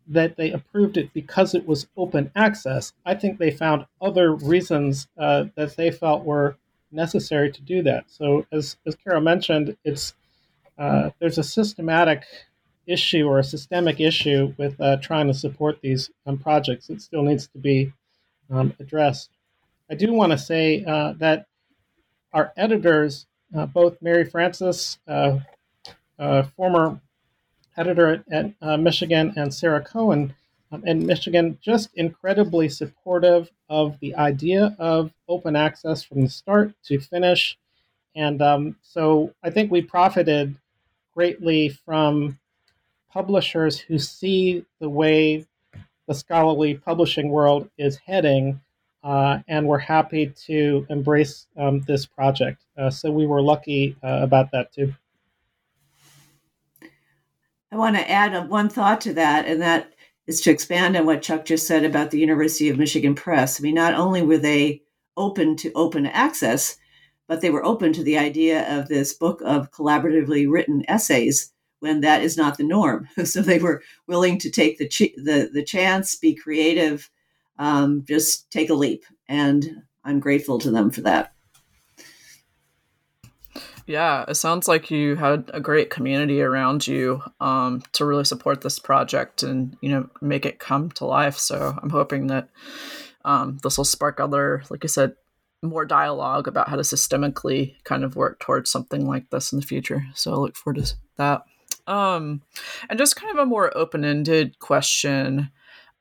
that 0.08 0.36
they 0.36 0.50
approved 0.50 0.96
it 0.96 1.12
because 1.12 1.54
it 1.54 1.66
was 1.66 1.86
open 1.96 2.30
access. 2.34 2.92
I 3.04 3.14
think 3.14 3.38
they 3.38 3.50
found 3.50 3.86
other 4.00 4.34
reasons 4.34 5.06
uh, 5.18 5.44
that 5.54 5.76
they 5.76 5.90
felt 5.90 6.24
were 6.24 6.56
necessary 6.90 7.52
to 7.52 7.62
do 7.62 7.82
that. 7.82 8.04
So, 8.08 8.46
as 8.50 8.76
as 8.86 8.94
Carol 8.96 9.20
mentioned, 9.20 9.76
it's 9.84 10.14
uh, 10.78 11.10
there's 11.18 11.38
a 11.38 11.44
systematic 11.44 12.24
issue 12.86 13.26
or 13.26 13.38
a 13.38 13.44
systemic 13.44 14.00
issue 14.00 14.54
with 14.56 14.80
uh, 14.80 14.96
trying 14.96 15.26
to 15.26 15.34
support 15.34 15.80
these 15.82 16.10
um, 16.26 16.38
projects. 16.38 16.88
It 16.88 17.02
still 17.02 17.22
needs 17.22 17.46
to 17.48 17.58
be 17.58 17.92
um, 18.50 18.72
addressed. 18.80 19.30
I 19.90 19.94
do 19.94 20.12
want 20.12 20.32
to 20.32 20.38
say 20.38 20.84
uh, 20.86 21.12
that 21.18 21.46
our 22.32 22.52
editors, 22.56 23.26
uh, 23.54 23.66
both 23.66 24.00
Mary 24.00 24.24
Francis, 24.24 24.98
uh, 25.06 25.40
former 26.56 27.00
editor 27.78 28.08
at, 28.08 28.32
at 28.32 28.54
uh, 28.60 28.76
Michigan, 28.76 29.32
and 29.36 29.54
Sarah 29.54 29.82
Cohen 29.82 30.34
um, 30.72 30.86
in 30.86 31.06
Michigan, 31.06 31.58
just 31.62 31.90
incredibly 31.94 32.68
supportive 32.68 33.50
of 33.70 33.98
the 34.00 34.14
idea 34.16 34.76
of 34.78 35.12
open 35.28 35.56
access 35.56 36.02
from 36.02 36.22
the 36.22 36.28
start 36.28 36.74
to 36.84 36.98
finish. 36.98 37.56
And 38.14 38.42
um, 38.42 38.76
so 38.82 39.32
I 39.42 39.50
think 39.50 39.70
we 39.70 39.80
profited 39.80 40.56
greatly 41.14 41.68
from 41.68 42.38
publishers 43.10 43.78
who 43.78 43.98
see 43.98 44.64
the 44.80 44.88
way 44.88 45.46
the 46.06 46.14
scholarly 46.14 46.74
publishing 46.74 47.28
world 47.28 47.68
is 47.78 47.96
heading, 47.96 48.60
uh, 49.04 49.38
and 49.46 49.66
we're 49.66 49.78
happy 49.78 50.32
to 50.46 50.86
embrace 50.88 51.46
um, 51.56 51.80
this 51.82 52.06
project. 52.06 52.64
Uh, 52.76 52.90
so 52.90 53.10
we 53.10 53.26
were 53.26 53.42
lucky 53.42 53.96
uh, 54.02 54.20
about 54.22 54.50
that 54.52 54.72
too. 54.72 54.94
I 57.70 57.76
want 57.76 57.96
to 57.96 58.10
add 58.10 58.48
one 58.48 58.68
thought 58.68 59.00
to 59.02 59.12
that, 59.14 59.46
and 59.46 59.60
that 59.60 59.92
is 60.26 60.40
to 60.42 60.50
expand 60.50 60.96
on 60.96 61.06
what 61.06 61.22
Chuck 61.22 61.44
just 61.44 61.66
said 61.66 61.84
about 61.84 62.10
the 62.10 62.18
University 62.18 62.68
of 62.68 62.78
Michigan 62.78 63.14
Press. 63.14 63.60
I 63.60 63.62
mean, 63.62 63.74
not 63.74 63.94
only 63.94 64.22
were 64.22 64.38
they 64.38 64.82
open 65.16 65.56
to 65.56 65.72
open 65.74 66.06
access, 66.06 66.78
but 67.26 67.40
they 67.40 67.50
were 67.50 67.64
open 67.64 67.92
to 67.92 68.02
the 68.02 68.16
idea 68.16 68.66
of 68.78 68.88
this 68.88 69.12
book 69.12 69.42
of 69.44 69.70
collaboratively 69.70 70.50
written 70.50 70.84
essays 70.88 71.52
when 71.80 72.00
that 72.00 72.22
is 72.22 72.36
not 72.36 72.56
the 72.56 72.64
norm. 72.64 73.08
so 73.24 73.42
they 73.42 73.58
were 73.58 73.82
willing 74.06 74.38
to 74.38 74.50
take 74.50 74.78
the 74.78 74.88
ch- 74.88 75.14
the, 75.16 75.50
the 75.52 75.62
chance, 75.62 76.16
be 76.16 76.34
creative, 76.34 77.10
um, 77.58 78.04
just 78.06 78.50
take 78.50 78.70
a 78.70 78.74
leap, 78.74 79.04
and 79.28 79.82
I'm 80.04 80.20
grateful 80.20 80.58
to 80.60 80.70
them 80.70 80.90
for 80.90 81.02
that. 81.02 81.34
Yeah, 83.88 84.26
it 84.28 84.34
sounds 84.34 84.68
like 84.68 84.90
you 84.90 85.16
had 85.16 85.50
a 85.54 85.60
great 85.60 85.88
community 85.88 86.42
around 86.42 86.86
you 86.86 87.22
um, 87.40 87.82
to 87.94 88.04
really 88.04 88.26
support 88.26 88.60
this 88.60 88.78
project 88.78 89.42
and 89.42 89.78
you 89.80 89.88
know 89.88 90.10
make 90.20 90.44
it 90.44 90.58
come 90.58 90.90
to 90.92 91.06
life. 91.06 91.38
So 91.38 91.74
I'm 91.82 91.88
hoping 91.88 92.26
that 92.26 92.50
um, 93.24 93.58
this 93.62 93.78
will 93.78 93.86
spark 93.86 94.20
other, 94.20 94.62
like 94.68 94.84
I 94.84 94.88
said, 94.88 95.16
more 95.62 95.86
dialogue 95.86 96.46
about 96.46 96.68
how 96.68 96.76
to 96.76 96.82
systemically 96.82 97.76
kind 97.84 98.04
of 98.04 98.14
work 98.14 98.40
towards 98.40 98.70
something 98.70 99.06
like 99.06 99.30
this 99.30 99.52
in 99.52 99.58
the 99.58 99.66
future. 99.66 100.04
So 100.14 100.34
I 100.34 100.36
look 100.36 100.54
forward 100.54 100.84
to 100.84 100.94
that. 101.16 101.44
Um, 101.86 102.42
and 102.90 102.98
just 102.98 103.16
kind 103.16 103.32
of 103.32 103.42
a 103.42 103.46
more 103.46 103.74
open 103.74 104.04
ended 104.04 104.58
question. 104.58 105.50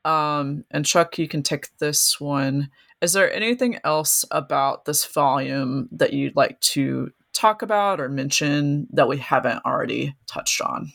Um, 0.04 0.66
and 0.72 0.86
Chuck, 0.86 1.18
you 1.18 1.30
can 1.30 1.42
take 1.42 1.70
this 1.78 2.20
one. 2.20 2.70
Is 3.02 3.14
there 3.14 3.32
anything 3.32 3.80
else 3.86 4.26
about 4.30 4.84
this 4.84 5.06
volume 5.06 5.88
that 5.94 6.12
you'd 6.12 6.36
like 6.36 6.60
to 6.62 7.12
talk 7.38 7.62
about 7.62 8.00
or 8.00 8.10
mention 8.10 8.88
that 8.92 9.08
we 9.08 9.18
haven't 9.18 9.64
already 9.66 10.16
touched 10.26 10.62
on? 10.62 10.92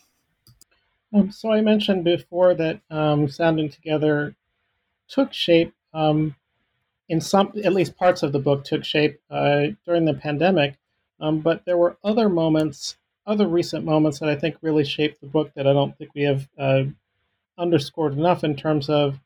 Um, 1.15 1.31
so 1.31 1.53
I 1.53 1.61
mentioned 1.61 2.05
before 2.05 2.55
that 2.55 2.81
um, 2.91 3.29
Sounding 3.29 3.69
Together 3.69 4.35
took 5.09 5.33
shape 5.33 5.75
um, 5.93 6.35
in 7.09 7.21
some, 7.21 7.53
at 7.63 7.75
least 7.75 7.97
parts 7.97 8.23
of 8.23 8.33
the 8.33 8.39
book 8.39 8.65
took 8.65 8.85
shape 8.85 9.21
uh, 9.31 9.67
during 9.85 10.07
the 10.07 10.15
pandemic. 10.15 10.79
Um, 11.21 11.41
but 11.41 11.65
there 11.67 11.77
were 11.77 11.97
other 12.03 12.29
moments, 12.29 12.97
other 13.27 13.47
recent 13.47 13.85
moments 13.85 14.19
that 14.19 14.29
I 14.29 14.35
think 14.35 14.57
really 14.63 14.85
shaped 14.85 15.21
the 15.21 15.27
book 15.27 15.53
that 15.55 15.67
I 15.67 15.73
don't 15.73 15.97
think 15.97 16.11
we 16.15 16.23
have 16.23 16.49
uh, 16.59 16.85
underscored 17.59 18.15
enough 18.15 18.43
in 18.43 18.57
terms 18.57 18.89
of 18.89 19.21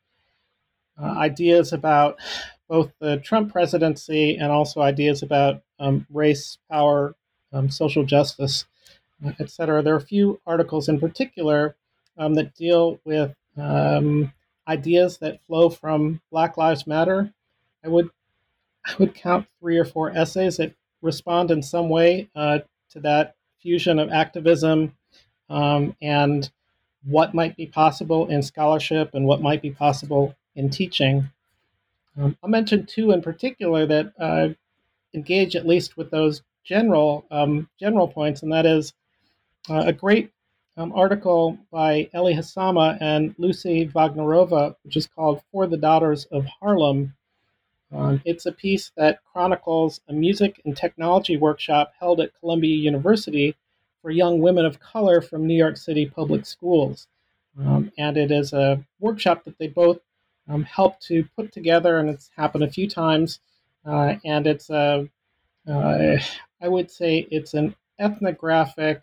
uh, 1.01 1.05
ideas 1.05 1.73
about 1.73 2.19
both 2.67 2.91
the 2.99 3.17
Trump 3.17 3.51
presidency 3.51 4.35
and 4.35 4.51
also 4.51 4.81
ideas 4.81 5.23
about 5.23 5.61
um, 5.79 6.05
race, 6.11 6.57
power, 6.69 7.15
um, 7.53 7.69
social 7.69 8.03
justice, 8.03 8.65
et 9.39 9.49
cetera. 9.49 9.81
There 9.81 9.93
are 9.93 9.97
a 9.97 10.01
few 10.01 10.39
articles 10.45 10.89
in 10.89 10.99
particular 10.99 11.75
um, 12.17 12.33
that 12.35 12.55
deal 12.55 12.99
with 13.05 13.35
um, 13.55 14.33
ideas 14.67 15.17
that 15.19 15.41
flow 15.45 15.69
from 15.69 16.21
Black 16.31 16.57
Lives 16.57 16.85
Matter. 16.85 17.33
I 17.83 17.87
would 17.87 18.09
I 18.85 18.95
would 18.99 19.15
count 19.15 19.47
three 19.59 19.77
or 19.77 19.85
four 19.85 20.11
essays 20.11 20.57
that 20.57 20.73
respond 21.01 21.51
in 21.51 21.61
some 21.61 21.89
way 21.89 22.29
uh, 22.35 22.59
to 22.91 22.99
that 23.01 23.35
fusion 23.61 23.99
of 23.99 24.09
activism 24.09 24.95
um, 25.49 25.95
and 26.01 26.49
what 27.03 27.33
might 27.33 27.55
be 27.55 27.65
possible 27.65 28.27
in 28.27 28.41
scholarship 28.41 29.13
and 29.13 29.25
what 29.25 29.41
might 29.41 29.61
be 29.61 29.71
possible 29.71 30.35
in 30.55 30.69
teaching. 30.69 31.29
Um, 32.17 32.37
I'll 32.43 32.49
mention 32.49 32.85
two 32.85 33.11
in 33.11 33.21
particular 33.21 33.85
that 33.85 34.13
uh, 34.19 34.49
engage 35.13 35.55
at 35.55 35.67
least 35.67 35.97
with 35.97 36.09
those 36.09 36.41
general 36.63 37.25
um, 37.31 37.69
general 37.79 38.07
points, 38.07 38.43
and 38.43 38.51
that 38.51 38.65
is 38.65 38.93
uh, 39.69 39.83
a 39.85 39.93
great 39.93 40.31
um, 40.77 40.91
article 40.93 41.57
by 41.71 42.09
Ellie 42.13 42.35
Hisama 42.35 42.97
and 43.01 43.35
Lucie 43.37 43.87
Vágnerová, 43.87 44.75
which 44.83 44.97
is 44.97 45.07
called 45.07 45.41
"For 45.51 45.67
the 45.67 45.77
Daughters 45.77 46.25
of 46.25 46.45
Harlem." 46.45 47.13
Um, 47.91 48.21
it's 48.25 48.45
a 48.45 48.51
piece 48.51 48.91
that 48.97 49.23
chronicles 49.31 50.01
a 50.09 50.13
music 50.13 50.61
and 50.65 50.75
technology 50.75 51.37
workshop 51.37 51.93
held 51.99 52.19
at 52.19 52.37
Columbia 52.39 52.75
University 52.75 53.55
for 54.01 54.11
young 54.11 54.41
women 54.41 54.65
of 54.65 54.79
color 54.79 55.21
from 55.21 55.47
New 55.47 55.55
York 55.55 55.77
City 55.77 56.05
public 56.05 56.45
schools. 56.45 57.07
Um, 57.57 57.91
and 57.97 58.17
it 58.17 58.29
is 58.29 58.53
a 58.53 58.83
workshop 58.99 59.45
that 59.45 59.57
they 59.57 59.67
both 59.67 59.99
um, 60.49 60.63
helped 60.63 61.03
to 61.07 61.25
put 61.35 61.51
together, 61.51 61.97
and 61.97 62.09
it's 62.09 62.29
happened 62.35 62.63
a 62.63 62.71
few 62.71 62.89
times. 62.89 63.39
Uh, 63.85 64.15
and 64.25 64.47
it's 64.47 64.69
a, 64.69 65.07
uh, 65.69 66.17
I 66.61 66.67
would 66.67 66.91
say, 66.91 67.27
it's 67.31 67.53
an 67.53 67.75
ethnographic 67.99 69.01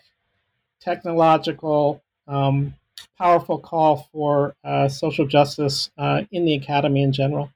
technological, 0.81 2.03
um, 2.29 2.75
powerful 3.19 3.59
call 3.59 4.09
for 4.13 4.55
uh, 4.65 4.89
social 4.89 5.27
justice 5.27 5.91
uh, 5.99 6.23
in 6.31 6.45
the 6.45 6.55
academy 6.55 7.03
in 7.03 7.13
general. 7.13 7.51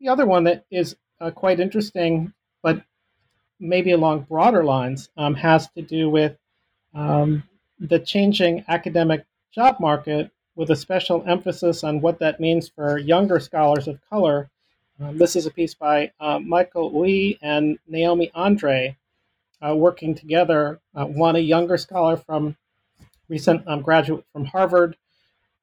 The 0.00 0.08
other 0.08 0.26
one 0.26 0.44
that 0.44 0.64
is 0.70 0.96
uh, 1.20 1.30
quite 1.30 1.60
interesting, 1.60 2.32
but 2.62 2.82
maybe 3.60 3.92
along 3.92 4.22
broader 4.22 4.64
lines, 4.64 5.08
um, 5.16 5.34
has 5.34 5.68
to 5.70 5.82
do 5.82 6.08
with 6.10 6.36
um, 6.94 7.42
the 7.78 7.98
changing 7.98 8.64
academic 8.68 9.24
job 9.52 9.78
market 9.80 10.30
with 10.56 10.70
a 10.70 10.76
special 10.76 11.24
emphasis 11.26 11.84
on 11.84 12.00
what 12.00 12.18
that 12.20 12.40
means 12.40 12.68
for 12.68 12.98
younger 12.98 13.40
scholars 13.40 13.88
of 13.88 13.98
color. 14.08 14.50
Um, 15.00 15.18
this 15.18 15.34
is 15.34 15.46
a 15.46 15.50
piece 15.50 15.74
by 15.74 16.12
uh, 16.20 16.38
Michael 16.38 16.92
Uy 16.92 17.38
and 17.42 17.78
Naomi 17.88 18.30
Andre, 18.34 18.96
uh, 19.66 19.74
working 19.74 20.14
together. 20.14 20.80
Uh, 20.94 21.06
one, 21.06 21.36
a 21.36 21.40
younger 21.40 21.76
scholar 21.76 22.16
from 22.16 22.56
recent 23.28 23.66
um, 23.66 23.82
graduate 23.82 24.24
from 24.32 24.44
Harvard. 24.44 24.96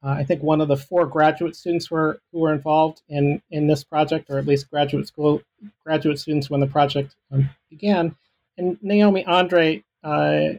Uh, 0.03 0.09
I 0.09 0.23
think 0.23 0.41
one 0.41 0.61
of 0.61 0.67
the 0.67 0.77
four 0.77 1.05
graduate 1.05 1.55
students 1.55 1.91
were 1.91 2.19
who 2.31 2.39
were 2.39 2.53
involved 2.53 3.01
in 3.07 3.41
in 3.51 3.67
this 3.67 3.83
project, 3.83 4.29
or 4.29 4.39
at 4.39 4.47
least 4.47 4.69
graduate 4.69 5.07
school 5.07 5.41
graduate 5.85 6.19
students 6.19 6.49
when 6.49 6.59
the 6.59 6.67
project 6.67 7.15
um, 7.31 7.49
began. 7.69 8.15
And 8.57 8.77
Naomi 8.81 9.23
Andre, 9.25 9.83
uh, 10.03 10.55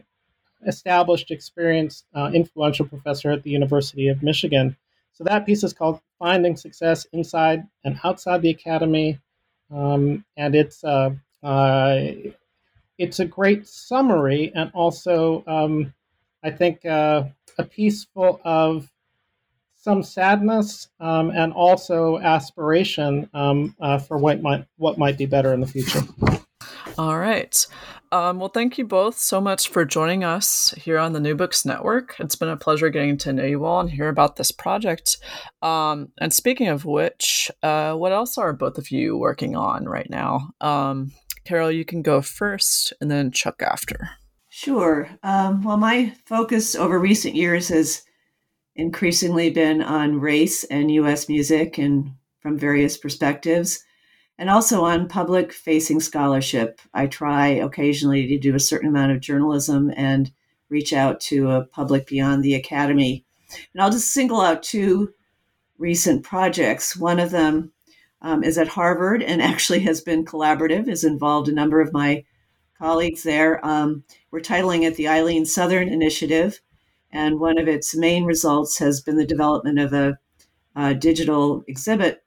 established, 0.67 1.31
experienced, 1.31 2.05
uh, 2.13 2.31
influential 2.33 2.85
professor 2.85 3.31
at 3.31 3.43
the 3.43 3.51
University 3.51 4.07
of 4.07 4.23
Michigan. 4.23 4.75
So 5.13 5.23
that 5.25 5.45
piece 5.45 5.63
is 5.63 5.73
called 5.73 6.01
"Finding 6.19 6.55
Success 6.55 7.05
Inside 7.13 7.67
and 7.83 7.99
Outside 8.03 8.41
the 8.41 8.49
Academy," 8.49 9.19
um, 9.71 10.25
and 10.37 10.55
it's 10.55 10.83
uh, 10.83 11.11
it's 12.97 13.19
a 13.19 13.25
great 13.25 13.67
summary 13.67 14.51
and 14.55 14.71
also, 14.73 15.43
um, 15.47 15.93
I 16.43 16.51
think, 16.51 16.85
uh, 16.85 17.23
a 17.57 17.63
piece 17.63 18.05
full 18.05 18.39
of 18.43 18.89
some 19.75 20.01
sadness 20.01 20.89
um, 20.99 21.29
and 21.31 21.51
also 21.51 22.17
aspiration 22.19 23.29
um, 23.33 23.75
uh, 23.81 23.97
for 23.97 24.17
what 24.17 24.41
might 24.41 24.65
what 24.77 24.97
might 24.97 25.17
be 25.17 25.25
better 25.25 25.53
in 25.53 25.59
the 25.59 25.67
future. 25.67 26.01
All 26.97 27.17
right. 27.17 27.67
Um, 28.13 28.37
well, 28.37 28.49
thank 28.49 28.77
you 28.77 28.85
both 28.85 29.17
so 29.17 29.41
much 29.41 29.69
for 29.69 29.85
joining 29.85 30.23
us 30.23 30.71
here 30.77 30.99
on 30.99 31.13
the 31.13 31.19
New 31.19 31.33
Books 31.33 31.65
Network. 31.65 32.15
It's 32.19 32.35
been 32.35 32.47
a 32.47 32.55
pleasure 32.55 32.91
getting 32.91 33.17
to 33.17 33.33
know 33.33 33.43
you 33.43 33.65
all 33.65 33.79
and 33.79 33.89
hear 33.89 34.07
about 34.07 34.35
this 34.35 34.51
project. 34.51 35.17
Um, 35.63 36.09
and 36.19 36.31
speaking 36.31 36.67
of 36.67 36.85
which, 36.85 37.49
uh, 37.63 37.95
what 37.95 38.11
else 38.11 38.37
are 38.37 38.53
both 38.53 38.77
of 38.77 38.91
you 38.91 39.17
working 39.17 39.55
on 39.55 39.85
right 39.85 40.07
now? 40.11 40.51
Um, 40.61 41.11
Carol, 41.43 41.71
you 41.71 41.83
can 41.85 42.03
go 42.03 42.21
first 42.21 42.93
and 43.01 43.09
then 43.09 43.31
Chuck 43.31 43.63
after. 43.63 44.11
Sure. 44.47 45.09
Um, 45.23 45.63
well, 45.63 45.77
my 45.77 46.13
focus 46.27 46.75
over 46.75 46.99
recent 46.99 47.33
years 47.33 47.69
has 47.69 48.03
increasingly 48.75 49.49
been 49.49 49.81
on 49.81 50.19
race 50.19 50.63
and 50.65 50.91
U.S. 50.91 51.27
music 51.27 51.79
and 51.79 52.11
from 52.41 52.59
various 52.59 52.95
perspectives, 52.95 53.83
and 54.37 54.49
also 54.49 54.83
on 54.83 55.07
public 55.07 55.53
facing 55.53 55.99
scholarship. 55.99 56.81
I 56.93 57.07
try 57.07 57.47
occasionally 57.47 58.27
to 58.27 58.39
do 58.39 58.55
a 58.55 58.59
certain 58.59 58.89
amount 58.89 59.11
of 59.11 59.19
journalism 59.19 59.91
and 59.95 60.31
reach 60.69 60.93
out 60.93 61.19
to 61.21 61.51
a 61.51 61.65
public 61.65 62.07
beyond 62.07 62.43
the 62.43 62.55
academy. 62.55 63.25
And 63.73 63.81
I'll 63.81 63.91
just 63.91 64.11
single 64.11 64.41
out 64.41 64.63
two 64.63 65.13
recent 65.77 66.23
projects. 66.23 66.97
One 66.97 67.19
of 67.19 67.31
them 67.31 67.71
um, 68.21 68.43
is 68.43 68.57
at 68.57 68.69
Harvard 68.69 69.21
and 69.21 69.41
actually 69.41 69.81
has 69.81 70.01
been 70.01 70.25
collaborative, 70.25 70.87
has 70.87 71.03
involved 71.03 71.49
a 71.49 71.53
number 71.53 71.81
of 71.81 71.93
my 71.93 72.23
colleagues 72.79 73.23
there. 73.23 73.63
Um, 73.65 74.03
we're 74.31 74.39
titling 74.39 74.83
it 74.83 74.95
the 74.95 75.09
Eileen 75.09 75.45
Southern 75.45 75.87
Initiative, 75.87 76.59
and 77.11 77.39
one 77.39 77.57
of 77.57 77.67
its 77.67 77.95
main 77.95 78.25
results 78.25 78.79
has 78.79 79.01
been 79.01 79.17
the 79.17 79.25
development 79.25 79.77
of 79.77 79.93
a, 79.93 80.17
a 80.75 80.95
digital 80.95 81.63
exhibit 81.67 82.22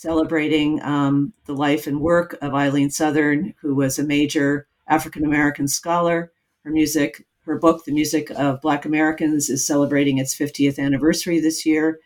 celebrating 0.00 0.82
um, 0.82 1.30
the 1.44 1.54
life 1.54 1.86
and 1.86 2.00
work 2.00 2.34
of 2.40 2.54
Eileen 2.54 2.88
Southern, 2.88 3.52
who 3.60 3.74
was 3.74 3.98
a 3.98 4.02
major 4.02 4.66
African 4.88 5.26
American 5.26 5.68
scholar. 5.68 6.32
Her 6.64 6.70
music, 6.70 7.26
her 7.44 7.58
book, 7.58 7.84
The 7.84 7.92
Music 7.92 8.30
of 8.30 8.62
Black 8.62 8.86
Americans, 8.86 9.50
is 9.50 9.66
celebrating 9.66 10.16
its 10.16 10.34
50th 10.34 10.78
anniversary 10.78 11.38
this 11.38 11.66
year. 11.66 12.00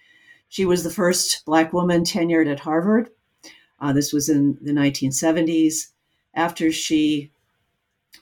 She 0.49 0.65
was 0.65 0.83
the 0.83 0.91
first 0.91 1.45
Black 1.47 1.73
woman 1.73 2.03
tenured 2.03 2.51
at 2.51 2.61
Harvard. 2.61 3.11
Uh, 3.79 3.93
this 3.93 4.13
was 4.13 4.29
in 4.29 4.59
the 4.61 4.73
1970s. 4.73 5.91
After 6.35 6.73
she 6.73 7.31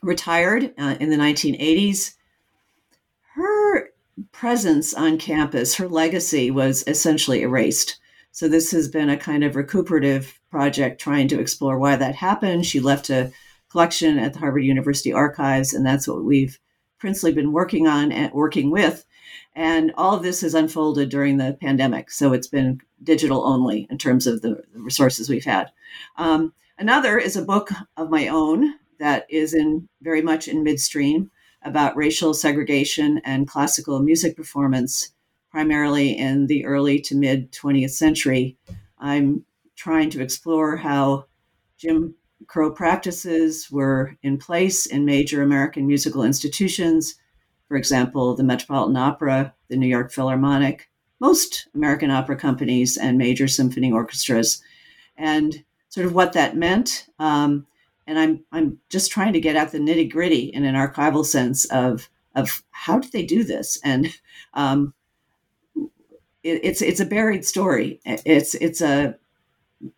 retired 0.02 0.74
uh, 0.76 0.96
in 1.00 1.08
the 1.08 1.16
1980s, 1.16 2.16
her 3.36 3.88
presence 4.32 4.92
on 4.92 5.16
campus, 5.16 5.76
her 5.76 5.88
legacy 5.88 6.50
was 6.50 6.84
essentially 6.86 7.40
erased. 7.40 7.98
So, 8.32 8.48
this 8.48 8.70
has 8.72 8.88
been 8.88 9.10
a 9.10 9.16
kind 9.16 9.44
of 9.44 9.56
recuperative 9.56 10.40
project 10.50 11.00
trying 11.00 11.28
to 11.28 11.38
explore 11.38 11.78
why 11.78 11.96
that 11.96 12.14
happened. 12.14 12.64
She 12.64 12.80
left 12.80 13.10
a 13.10 13.30
collection 13.70 14.18
at 14.18 14.32
the 14.32 14.38
Harvard 14.38 14.64
University 14.64 15.12
Archives, 15.12 15.74
and 15.74 15.84
that's 15.84 16.08
what 16.08 16.24
we've 16.24 16.58
principally 16.98 17.32
been 17.32 17.52
working 17.52 17.86
on 17.86 18.10
and 18.10 18.32
working 18.32 18.70
with. 18.70 19.04
And 19.54 19.92
all 19.96 20.14
of 20.14 20.22
this 20.22 20.40
has 20.40 20.54
unfolded 20.54 21.10
during 21.10 21.36
the 21.36 21.58
pandemic. 21.60 22.10
So, 22.10 22.32
it's 22.32 22.48
been 22.48 22.80
digital 23.02 23.44
only 23.46 23.86
in 23.90 23.98
terms 23.98 24.26
of 24.26 24.40
the 24.40 24.62
resources 24.74 25.28
we've 25.28 25.44
had. 25.44 25.70
Um, 26.16 26.54
another 26.78 27.18
is 27.18 27.36
a 27.36 27.44
book 27.44 27.70
of 27.98 28.08
my 28.08 28.28
own 28.28 28.74
that 28.98 29.26
is 29.28 29.52
in 29.52 29.88
very 30.00 30.22
much 30.22 30.48
in 30.48 30.62
midstream 30.62 31.30
about 31.64 31.96
racial 31.96 32.32
segregation 32.32 33.20
and 33.24 33.48
classical 33.48 34.00
music 34.00 34.36
performance, 34.36 35.12
primarily 35.52 36.16
in 36.16 36.46
the 36.46 36.64
early 36.64 36.98
to 36.98 37.14
mid 37.14 37.52
20th 37.52 37.90
century. 37.90 38.56
I'm 38.98 39.44
trying 39.76 40.10
to 40.10 40.22
explore 40.22 40.76
how 40.76 41.26
Jim 41.76 42.14
Crow 42.46 42.72
practices 42.72 43.70
were 43.70 44.16
in 44.22 44.38
place 44.38 44.86
in 44.86 45.04
major 45.04 45.42
American 45.42 45.86
musical 45.86 46.24
institutions, 46.24 47.14
for 47.68 47.76
example, 47.76 48.34
the 48.34 48.42
Metropolitan 48.42 48.96
Opera, 48.96 49.54
the 49.68 49.76
New 49.76 49.86
York 49.86 50.10
Philharmonic, 50.10 50.90
most 51.20 51.68
American 51.74 52.10
opera 52.10 52.36
companies, 52.36 52.96
and 52.96 53.18
major 53.18 53.46
symphony 53.46 53.92
orchestras. 53.92 54.62
And 55.16 55.62
sort 55.90 56.06
of 56.06 56.14
what 56.14 56.32
that 56.32 56.56
meant. 56.56 57.06
Um, 57.18 57.66
and 58.06 58.18
I'm, 58.18 58.44
I'm 58.50 58.78
just 58.88 59.12
trying 59.12 59.34
to 59.34 59.40
get 59.40 59.56
at 59.56 59.70
the 59.70 59.78
nitty 59.78 60.10
gritty 60.10 60.44
in 60.46 60.64
an 60.64 60.74
archival 60.74 61.24
sense 61.24 61.66
of, 61.66 62.08
of 62.34 62.64
how 62.70 62.98
did 62.98 63.12
they 63.12 63.24
do 63.24 63.44
this? 63.44 63.78
And 63.84 64.08
um, 64.54 64.94
it, 66.42 66.60
it's, 66.62 66.82
it's 66.82 67.00
a 67.00 67.06
buried 67.06 67.44
story. 67.44 68.00
It's, 68.04 68.54
it's 68.54 68.80
a 68.80 69.16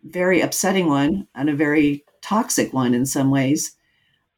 very 0.03 0.41
upsetting 0.41 0.87
one 0.87 1.27
and 1.35 1.49
a 1.49 1.55
very 1.55 2.03
toxic 2.21 2.73
one 2.73 2.93
in 2.93 3.05
some 3.05 3.31
ways. 3.31 3.75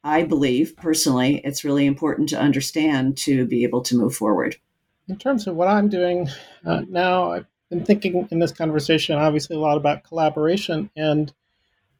I 0.04 0.22
believe 0.22 0.76
personally, 0.76 1.40
it's 1.44 1.64
really 1.64 1.86
important 1.86 2.28
to 2.30 2.38
understand 2.38 3.16
to 3.18 3.46
be 3.46 3.64
able 3.64 3.82
to 3.82 3.96
move 3.96 4.14
forward. 4.14 4.56
In 5.08 5.16
terms 5.16 5.46
of 5.46 5.56
what 5.56 5.68
I'm 5.68 5.88
doing 5.88 6.28
uh, 6.64 6.82
now, 6.88 7.32
I've 7.32 7.46
been 7.70 7.84
thinking 7.84 8.28
in 8.30 8.38
this 8.38 8.52
conversation 8.52 9.16
obviously 9.16 9.56
a 9.56 9.58
lot 9.58 9.76
about 9.76 10.04
collaboration, 10.04 10.90
and 10.96 11.32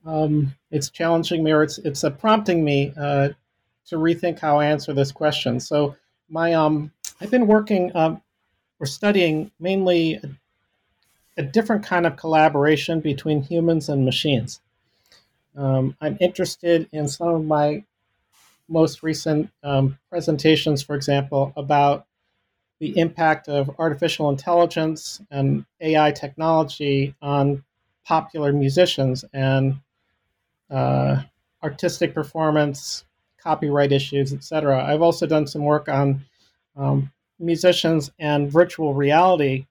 um, 0.06 0.54
it's 0.70 0.90
challenging 0.90 1.42
me 1.42 1.52
or 1.52 1.62
it's 1.62 1.78
it's 1.78 2.04
uh, 2.04 2.10
prompting 2.10 2.64
me 2.64 2.92
uh, 2.96 3.30
to 3.86 3.96
rethink 3.96 4.38
how 4.38 4.58
I 4.58 4.66
answer 4.66 4.92
this 4.92 5.10
question. 5.10 5.58
So 5.58 5.96
my 6.28 6.52
um, 6.54 6.92
I've 7.20 7.30
been 7.30 7.46
working 7.46 7.94
um, 7.96 8.22
or 8.80 8.86
studying 8.86 9.50
mainly 9.58 10.14
a, 10.14 10.30
a 11.38 11.42
different 11.42 11.84
kind 11.84 12.06
of 12.06 12.16
collaboration 12.16 13.00
between 13.00 13.42
humans 13.42 13.88
and 13.88 14.04
machines. 14.04 14.60
Um, 15.56 15.96
I'm 16.00 16.16
interested 16.20 16.88
in 16.92 17.08
some 17.08 17.28
of 17.28 17.44
my 17.44 17.84
most 18.68 19.02
recent 19.02 19.50
um, 19.62 19.98
presentations, 20.10 20.82
for 20.82 20.94
example, 20.94 21.52
about 21.56 22.06
the 22.80 22.96
impact 22.98 23.48
of 23.48 23.70
artificial 23.78 24.30
intelligence 24.30 25.20
and 25.30 25.64
AI 25.80 26.12
technology 26.12 27.14
on 27.20 27.64
popular 28.04 28.52
musicians 28.52 29.24
and 29.32 29.80
uh, 30.70 31.22
artistic 31.62 32.14
performance, 32.14 33.04
copyright 33.38 33.90
issues, 33.90 34.32
etc. 34.32 34.84
I've 34.84 35.02
also 35.02 35.26
done 35.26 35.46
some 35.46 35.64
work 35.64 35.88
on 35.88 36.24
um, 36.76 37.10
musicians 37.38 38.10
and 38.18 38.50
virtual 38.50 38.94
reality, 38.94 39.66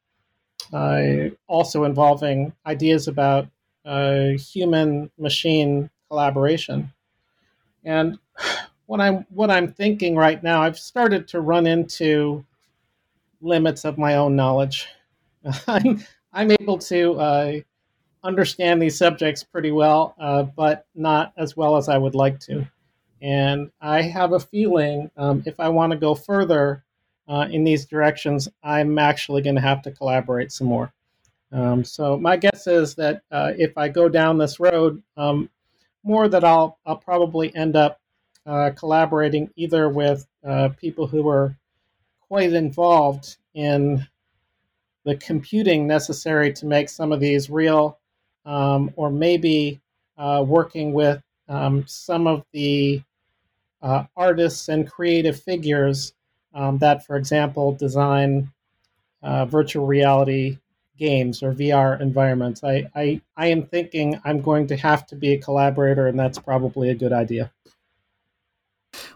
uh, 0.74 1.30
also 1.48 1.84
involving 1.84 2.54
ideas 2.66 3.08
about 3.08 3.48
uh, 3.86 4.30
human 4.38 5.10
machine 5.18 5.90
collaboration. 6.10 6.92
And 7.84 8.18
what 8.86 9.00
I'm 9.00 9.26
what 9.30 9.50
I'm 9.50 9.72
thinking 9.72 10.16
right 10.16 10.42
now, 10.42 10.62
I've 10.62 10.80
started 10.80 11.28
to 11.30 11.42
run 11.42 11.68
into 11.68 12.46
limits 13.42 13.86
of 13.86 13.98
my 13.98 14.16
own 14.16 14.36
knowledge. 14.36 14.88
I'm 15.68 16.04
I'm 16.34 16.52
able 16.52 16.78
to 16.80 17.14
uh, 17.20 17.54
understand 18.24 18.82
these 18.82 18.98
subjects 18.98 19.44
pretty 19.44 19.72
well, 19.72 20.16
uh, 20.20 20.44
but 20.44 20.86
not 20.96 21.34
as 21.38 21.56
well 21.56 21.78
as 21.78 21.90
I 21.90 21.98
would 21.98 22.16
like 22.16 22.40
to. 22.42 22.68
And 23.22 23.72
I 23.82 24.02
have 24.02 24.34
a 24.34 24.40
feeling 24.40 25.10
um, 25.18 25.44
if 25.46 25.60
I 25.60 25.70
want 25.70 25.92
to 25.92 25.98
go 25.98 26.14
further 26.14 26.84
uh, 27.28 27.48
in 27.52 27.64
these 27.64 27.86
directions, 27.86 28.48
I'm 28.64 28.98
actually 29.00 29.42
going 29.42 29.56
to 29.56 29.62
have 29.62 29.82
to 29.84 29.92
collaborate 29.92 30.52
some 30.52 30.68
more. 30.68 30.94
Um, 31.52 31.84
so 31.84 32.18
my 32.18 32.38
guess 32.38 32.68
is 32.68 32.96
that 32.96 33.22
uh, 33.32 33.54
if 33.58 33.78
I 33.78 33.88
go 33.88 34.10
down 34.10 34.38
this 34.38 34.60
road, 34.60 35.02
um, 35.16 35.50
more 36.04 36.28
that 36.28 36.44
I'll 36.44 36.78
I'll 36.86 36.98
probably 36.98 37.56
end 37.56 37.76
up 37.76 38.00
uh, 38.46 38.72
collaborating 38.76 39.50
either 39.56 39.90
with 39.90 40.26
uh, 40.46 40.70
people 40.80 41.08
who 41.08 41.28
are 41.28 41.56
quite 42.22 42.54
involved 42.54 43.38
in 43.54 44.06
the 45.04 45.16
computing 45.16 45.88
necessary 45.88 46.52
to 46.54 46.66
make 46.66 46.90
some 46.90 47.12
of 47.12 47.20
these 47.20 47.50
real 47.50 47.98
um, 48.46 48.92
or 48.96 49.10
maybe 49.10 49.80
uh, 50.18 50.44
working 50.46 50.94
with 50.94 51.22
um, 51.50 51.86
some 51.88 52.28
of 52.28 52.44
the 52.52 53.02
uh, 53.82 54.04
artists 54.16 54.70
and 54.70 54.90
creative 54.90 55.40
figures 55.42 56.14
um, 56.58 56.80
that, 56.80 57.06
for 57.06 57.16
example, 57.16 57.72
design 57.74 58.52
uh, 59.22 59.46
virtual 59.46 59.86
reality 59.86 60.58
games 60.98 61.44
or 61.44 61.54
VR 61.54 62.02
environments. 62.02 62.64
I, 62.64 62.90
I, 62.96 63.22
I 63.38 63.48
am 63.48 63.68
thinking 63.68 64.20
I'm 64.26 64.42
going 64.42 64.66
to 64.68 64.76
have 64.76 65.06
to 65.08 65.16
be 65.16 65.34
a 65.34 65.38
collaborator, 65.38 66.08
and 66.08 66.20
that's 66.20 66.40
probably 66.40 66.90
a 66.90 66.96
good 66.96 67.14
idea. 67.14 67.52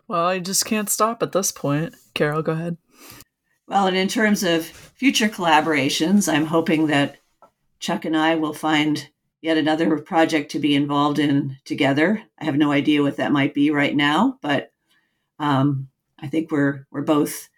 Well, 0.08 0.28
I 0.28 0.40
just 0.40 0.66
can't 0.66 0.90
stop 0.90 1.24
at 1.24 1.32
this 1.32 1.52
point. 1.52 1.96
Carol, 2.14 2.44
go 2.44 2.52
ahead. 2.52 2.78
Well, 3.68 3.88
and 3.88 3.98
in 3.98 4.08
terms 4.08 4.44
of 4.44 4.66
future 4.66 5.30
collaborations, 5.30 6.32
I'm 6.32 6.46
hoping 6.46 6.88
that 6.88 7.18
Chuck 7.80 8.06
and 8.06 8.16
I 8.16 8.36
will 8.36 8.54
find 8.54 9.10
yet 9.42 9.58
another 9.58 9.98
project 9.98 10.52
to 10.52 10.60
be 10.60 10.76
involved 10.76 11.18
in 11.18 11.58
together. 11.66 12.22
I 12.40 12.46
have 12.46 12.58
no 12.58 12.72
idea 12.72 13.02
what 13.02 13.18
that 13.18 13.32
might 13.32 13.56
be 13.56 13.72
right 13.72 13.96
now, 13.96 14.38
but 14.42 14.72
um, 15.40 15.88
I 16.22 16.28
think 16.28 16.52
we're 16.52 16.86
we're 16.92 17.02
both 17.02 17.50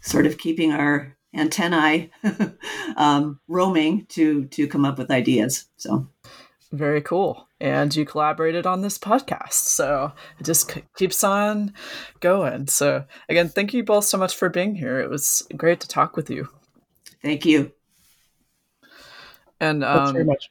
sort 0.00 0.26
of 0.26 0.38
keeping 0.38 0.72
our 0.72 1.16
antennae 1.34 2.10
um, 2.96 3.40
roaming 3.48 4.06
to 4.10 4.46
to 4.46 4.66
come 4.66 4.84
up 4.84 4.98
with 4.98 5.10
ideas. 5.10 5.66
So 5.76 6.08
very 6.74 7.00
cool. 7.00 7.48
And 7.60 7.94
you 7.94 8.04
collaborated 8.04 8.66
on 8.66 8.82
this 8.82 8.98
podcast. 8.98 9.52
So 9.52 10.12
it 10.38 10.44
just 10.44 10.76
keeps 10.96 11.22
on 11.22 11.72
going. 12.20 12.66
So, 12.66 13.04
again, 13.28 13.48
thank 13.48 13.72
you 13.72 13.84
both 13.84 14.04
so 14.04 14.18
much 14.18 14.34
for 14.34 14.48
being 14.48 14.74
here. 14.74 14.98
It 14.98 15.08
was 15.08 15.46
great 15.56 15.80
to 15.80 15.88
talk 15.88 16.16
with 16.16 16.28
you. 16.30 16.48
Thank 17.22 17.46
you. 17.46 17.72
And 19.60 19.84
um, 19.84 20.12
very 20.12 20.24
much. 20.24 20.50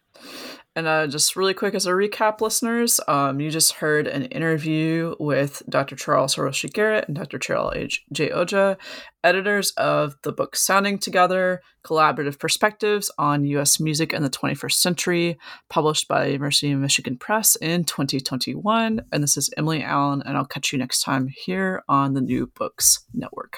And 0.76 0.88
uh, 0.88 1.05
just 1.05 1.36
really 1.36 1.53
quick 1.53 1.76
as 1.76 1.86
a 1.86 1.91
recap, 1.91 2.41
listeners, 2.41 2.99
um, 3.07 3.39
you 3.39 3.51
just 3.51 3.74
heard 3.74 4.07
an 4.07 4.26
interview 4.26 5.15
with 5.19 5.61
Dr. 5.69 5.95
Charles 5.95 6.36
Hiroshi 6.36 6.74
Garrett 6.74 7.07
and 7.07 7.15
Dr. 7.15 7.38
Cheryl 7.38 7.76
H. 7.76 8.03
J. 8.11 8.30
Oja, 8.30 8.78
editors 9.24 9.69
of 9.71 10.15
the 10.24 10.32
book 10.32 10.55
Sounding 10.55 10.97
Together 10.97 11.61
Collaborative 11.86 12.39
Perspectives 12.39 13.11
on 13.19 13.45
U.S. 13.45 13.80
Music 13.80 14.13
in 14.13 14.24
the 14.24 14.32
21st 14.32 14.74
Century, 14.74 15.38
published 15.69 16.07
by 16.07 16.26
University 16.26 16.71
of 16.71 16.80
Michigan 16.80 17.17
Press 17.17 17.55
in 17.57 17.84
2021. 17.84 19.01
And 19.11 19.24
this 19.24 19.38
is 19.38 19.53
Emily 19.55 19.84
Allen, 19.84 20.24
and 20.26 20.36
I'll 20.36 20.45
catch 20.45 20.74
you 20.74 20.80
next 20.80 21.03
time 21.03 21.28
here 21.28 21.84
on 21.88 22.15
the 22.15 22.21
New 22.21 22.47
Books 22.47 23.05
Network. 23.13 23.57